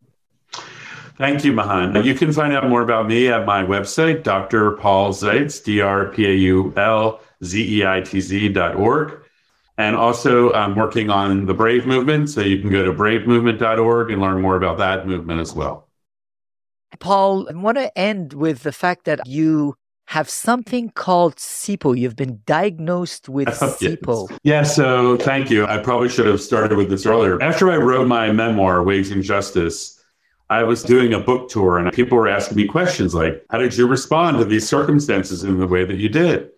Thank 1.18 1.44
you, 1.44 1.52
Mahan. 1.52 2.04
You 2.04 2.14
can 2.14 2.32
find 2.32 2.52
out 2.52 2.68
more 2.68 2.82
about 2.82 3.06
me 3.06 3.28
at 3.28 3.46
my 3.46 3.62
website, 3.62 4.22
Dr. 4.22 4.72
Paul 4.72 5.12
Zeitz, 5.12 5.62
D 5.62 5.80
R 5.80 6.08
P 6.08 6.26
A 6.26 6.32
U 6.32 6.72
L 6.76 7.20
Z 7.44 7.78
E 7.78 7.86
I 7.86 8.00
T 8.00 8.20
Z 8.20 8.48
dot 8.48 8.74
org. 8.74 9.18
And 9.78 9.94
also, 9.94 10.52
I'm 10.52 10.74
working 10.74 11.10
on 11.10 11.46
the 11.46 11.54
Brave 11.54 11.86
movement. 11.86 12.30
So 12.30 12.40
you 12.40 12.60
can 12.60 12.70
go 12.70 12.84
to 12.84 12.92
bravemovement.org 12.92 14.10
and 14.10 14.20
learn 14.20 14.42
more 14.42 14.56
about 14.56 14.78
that 14.78 15.06
movement 15.06 15.40
as 15.40 15.54
well. 15.54 15.88
Paul, 16.98 17.48
I 17.48 17.54
want 17.54 17.78
to 17.78 17.96
end 17.96 18.32
with 18.32 18.62
the 18.62 18.72
fact 18.72 19.04
that 19.04 19.26
you 19.26 19.76
have 20.06 20.28
something 20.28 20.90
called 20.90 21.36
SIPO. 21.36 21.98
You've 21.98 22.16
been 22.16 22.40
diagnosed 22.46 23.28
with 23.28 23.48
SIPO. 23.48 24.28
Yes. 24.30 24.38
Yeah, 24.42 24.62
so 24.62 25.16
thank 25.16 25.50
you. 25.50 25.66
I 25.66 25.78
probably 25.78 26.08
should 26.08 26.26
have 26.26 26.40
started 26.40 26.76
with 26.76 26.90
this 26.90 27.06
earlier. 27.06 27.40
After 27.42 27.70
I 27.70 27.76
wrote 27.76 28.06
my 28.06 28.32
memoir, 28.32 28.82
Waging 28.82 29.22
Justice, 29.22 30.02
I 30.50 30.64
was 30.64 30.82
doing 30.82 31.14
a 31.14 31.20
book 31.20 31.48
tour 31.48 31.78
and 31.78 31.90
people 31.92 32.18
were 32.18 32.28
asking 32.28 32.56
me 32.56 32.66
questions 32.66 33.14
like, 33.14 33.44
How 33.50 33.58
did 33.58 33.76
you 33.76 33.86
respond 33.86 34.38
to 34.38 34.44
these 34.44 34.68
circumstances 34.68 35.44
in 35.44 35.58
the 35.58 35.66
way 35.66 35.84
that 35.84 35.96
you 35.96 36.08
did? 36.08 36.50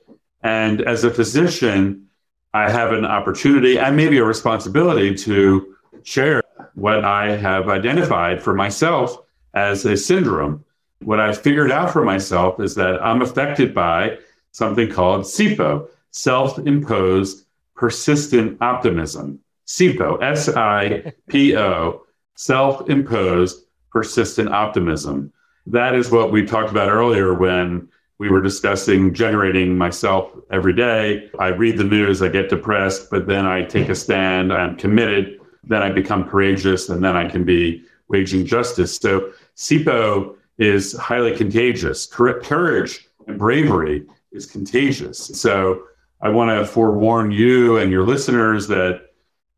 And 0.42 0.80
as 0.82 1.04
a 1.04 1.10
physician, 1.10 2.08
I 2.52 2.70
have 2.70 2.92
an 2.92 3.04
opportunity 3.04 3.78
and 3.78 3.96
maybe 3.96 4.18
a 4.18 4.24
responsibility 4.24 5.14
to 5.14 5.74
share 6.02 6.42
what 6.74 7.04
I 7.04 7.36
have 7.36 7.68
identified 7.68 8.42
for 8.42 8.54
myself 8.54 9.16
as 9.54 9.84
a 9.84 9.96
syndrome. 9.96 10.64
What 11.04 11.20
I 11.20 11.32
figured 11.32 11.70
out 11.70 11.92
for 11.92 12.02
myself 12.02 12.60
is 12.60 12.74
that 12.76 13.02
I'm 13.04 13.20
affected 13.20 13.74
by 13.74 14.18
something 14.52 14.90
called 14.90 15.26
SIPO, 15.26 15.88
self 16.10 16.58
imposed 16.60 17.44
persistent 17.74 18.56
optimism. 18.62 19.40
SIPO, 19.66 20.22
S 20.22 20.48
I 20.48 21.12
P 21.28 21.56
O, 21.56 22.02
self 22.36 22.88
imposed 22.88 23.64
persistent 23.90 24.48
optimism. 24.48 25.32
That 25.66 25.94
is 25.94 26.10
what 26.10 26.32
we 26.32 26.44
talked 26.44 26.70
about 26.70 26.88
earlier 26.88 27.34
when 27.34 27.88
we 28.18 28.30
were 28.30 28.40
discussing 28.40 29.12
generating 29.12 29.76
myself 29.76 30.30
every 30.50 30.72
day. 30.72 31.30
I 31.38 31.48
read 31.48 31.76
the 31.76 31.84
news, 31.84 32.22
I 32.22 32.28
get 32.28 32.48
depressed, 32.48 33.10
but 33.10 33.26
then 33.26 33.44
I 33.44 33.64
take 33.64 33.88
a 33.88 33.94
stand, 33.94 34.52
I'm 34.52 34.76
committed, 34.76 35.38
then 35.64 35.82
I 35.82 35.90
become 35.90 36.28
courageous, 36.28 36.88
and 36.88 37.04
then 37.04 37.16
I 37.16 37.28
can 37.28 37.44
be 37.44 37.82
waging 38.08 38.46
justice. 38.46 38.96
So 38.96 39.32
SIPO 39.56 40.36
is 40.58 40.96
highly 40.96 41.36
contagious. 41.36 42.06
Courage 42.06 43.08
and 43.26 43.38
bravery 43.38 44.06
is 44.32 44.46
contagious. 44.46 45.18
So 45.18 45.84
I 46.20 46.28
want 46.28 46.50
to 46.50 46.66
forewarn 46.66 47.30
you 47.30 47.78
and 47.78 47.90
your 47.90 48.04
listeners 48.04 48.66
that 48.68 49.02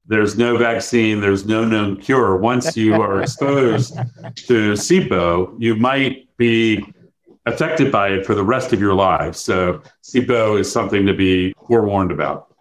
there's 0.07 0.39
no 0.39 0.57
vaccine, 0.57 1.21
there's 1.21 1.47
no 1.47 1.65
known 1.65 1.97
cure. 1.97 2.37
Once 2.37 2.77
you 2.77 2.95
are 2.95 3.23
exposed 3.23 3.95
to 4.37 4.73
SIPO, 4.73 5.57
you 5.59 5.75
might 5.77 6.29
be 6.37 6.85
affected 7.47 7.91
by 7.91 8.09
it 8.09 8.27
for 8.27 8.35
the 8.35 8.43
rest 8.43 8.73
of 8.73 8.81
your 8.81 8.95
lives. 8.95 9.39
So 9.41 9.83
SIPO 10.03 10.61
is 10.61 10.71
something 10.71 11.07
to 11.07 11.15
be 11.15 11.55
forewarned 11.67 12.13
about. 12.13 12.55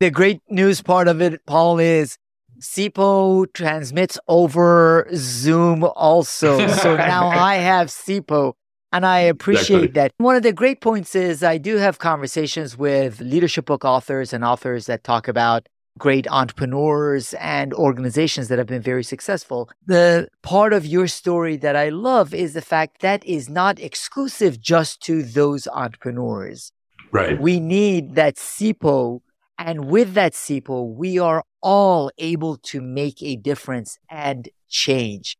The 0.00 0.10
great 0.10 0.40
news 0.48 0.80
part 0.80 1.08
of 1.08 1.20
it, 1.20 1.44
Paul, 1.46 1.78
is 1.78 2.16
SIPO 2.60 3.52
transmits 3.52 4.18
over 4.28 5.08
Zoom 5.14 5.84
also. 5.84 6.66
So 6.68 6.96
now 6.96 7.28
I 7.28 7.56
have 7.56 7.88
SIPO 7.88 8.54
and 8.92 9.06
I 9.06 9.20
appreciate 9.20 9.84
exactly. 9.84 9.92
that. 9.94 10.12
One 10.18 10.36
of 10.36 10.42
the 10.42 10.52
great 10.52 10.80
points 10.80 11.14
is 11.14 11.42
I 11.42 11.58
do 11.58 11.76
have 11.76 11.98
conversations 11.98 12.76
with 12.76 13.20
leadership 13.20 13.66
book 13.66 13.84
authors 13.84 14.32
and 14.32 14.44
authors 14.44 14.86
that 14.86 15.04
talk 15.04 15.28
about 15.28 15.68
great 15.98 16.26
entrepreneurs 16.30 17.34
and 17.34 17.74
organizations 17.74 18.48
that 18.48 18.58
have 18.58 18.66
been 18.66 18.82
very 18.82 19.04
successful. 19.04 19.68
The 19.86 20.28
part 20.42 20.72
of 20.72 20.86
your 20.86 21.06
story 21.06 21.56
that 21.58 21.76
I 21.76 21.90
love 21.90 22.32
is 22.32 22.54
the 22.54 22.62
fact 22.62 23.00
that 23.02 23.24
is 23.24 23.48
not 23.48 23.78
exclusive 23.78 24.60
just 24.60 25.02
to 25.02 25.22
those 25.22 25.68
entrepreneurs. 25.68 26.72
Right. 27.12 27.40
We 27.40 27.60
need 27.60 28.14
that 28.14 28.36
SIPO. 28.36 29.20
And 29.58 29.86
with 29.86 30.14
that 30.14 30.32
SIPO, 30.32 30.94
we 30.94 31.18
are 31.18 31.44
all 31.62 32.10
able 32.18 32.56
to 32.56 32.80
make 32.80 33.22
a 33.22 33.36
difference 33.36 33.98
and 34.08 34.48
change. 34.68 35.36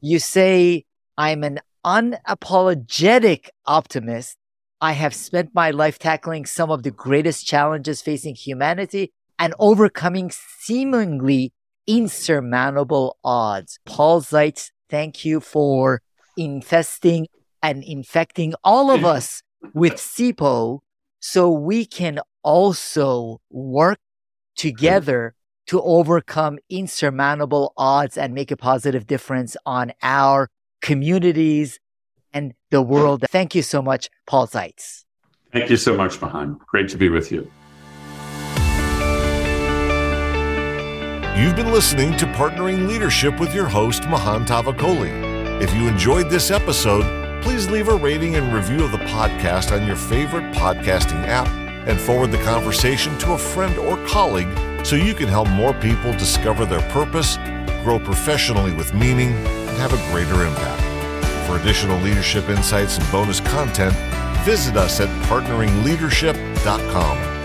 You 0.00 0.18
say, 0.18 0.84
I'm 1.16 1.44
an 1.44 1.60
unapologetic 1.84 3.48
optimist. 3.66 4.36
I 4.80 4.92
have 4.92 5.14
spent 5.14 5.54
my 5.54 5.70
life 5.70 5.98
tackling 5.98 6.46
some 6.46 6.70
of 6.70 6.82
the 6.82 6.90
greatest 6.90 7.46
challenges 7.46 8.02
facing 8.02 8.34
humanity 8.34 9.12
and 9.38 9.54
overcoming 9.58 10.30
seemingly 10.30 11.52
insurmountable 11.86 13.16
odds. 13.24 13.78
Paul 13.84 14.22
Zeitz, 14.22 14.70
thank 14.88 15.24
you 15.24 15.40
for 15.40 16.02
infesting 16.36 17.28
and 17.62 17.84
infecting 17.84 18.54
all 18.64 18.90
of 18.90 19.04
us 19.04 19.42
with 19.74 19.94
SIPO 19.94 20.80
so 21.20 21.50
we 21.50 21.86
can 21.86 22.18
also 22.42 23.40
work 23.50 23.98
together 24.56 25.34
to 25.66 25.80
overcome 25.82 26.58
insurmountable 26.68 27.72
odds 27.76 28.18
and 28.18 28.34
make 28.34 28.50
a 28.50 28.56
positive 28.56 29.06
difference 29.06 29.56
on 29.64 29.92
our 30.02 30.48
communities 30.80 31.78
and 32.32 32.54
the 32.70 32.82
world. 32.82 33.24
Thank 33.30 33.54
you 33.54 33.62
so 33.62 33.82
much, 33.82 34.10
Paul 34.26 34.46
Zeitz. 34.46 35.04
Thank 35.52 35.70
you 35.70 35.76
so 35.76 35.94
much, 35.94 36.20
Mahan. 36.20 36.58
Great 36.66 36.88
to 36.90 36.96
be 36.96 37.08
with 37.08 37.30
you. 37.30 37.50
You've 41.36 41.56
been 41.56 41.72
listening 41.72 42.16
to 42.18 42.26
Partnering 42.26 42.86
Leadership 42.88 43.40
with 43.40 43.54
your 43.54 43.66
host, 43.66 44.04
Mahan 44.08 44.44
Tavakoli. 44.44 45.60
If 45.62 45.74
you 45.74 45.88
enjoyed 45.88 46.30
this 46.30 46.50
episode, 46.50 47.42
please 47.42 47.68
leave 47.68 47.88
a 47.88 47.96
rating 47.96 48.36
and 48.36 48.52
review 48.52 48.84
of 48.84 48.92
the 48.92 48.98
podcast 48.98 49.72
on 49.72 49.86
your 49.86 49.96
favorite 49.96 50.54
podcasting 50.54 51.26
app 51.26 51.48
and 51.86 52.00
forward 52.00 52.30
the 52.30 52.38
conversation 52.38 53.18
to 53.18 53.32
a 53.32 53.38
friend 53.38 53.76
or 53.78 53.98
colleague 54.06 54.48
so 54.84 54.96
you 54.96 55.14
can 55.14 55.28
help 55.28 55.48
more 55.50 55.74
people 55.74 56.12
discover 56.12 56.64
their 56.64 56.80
purpose, 56.90 57.36
grow 57.82 57.98
professionally 57.98 58.72
with 58.72 58.94
meaning, 58.94 59.32
and 59.32 59.76
have 59.76 59.92
a 59.92 59.98
greater 60.10 60.46
impact. 60.46 60.80
For 61.46 61.56
additional 61.56 61.98
leadership 62.00 62.48
insights 62.48 62.96
and 62.98 63.12
bonus 63.12 63.40
content, 63.40 63.94
visit 64.44 64.76
us 64.76 65.00
at 65.00 65.08
partneringleadership.com. 65.26 67.41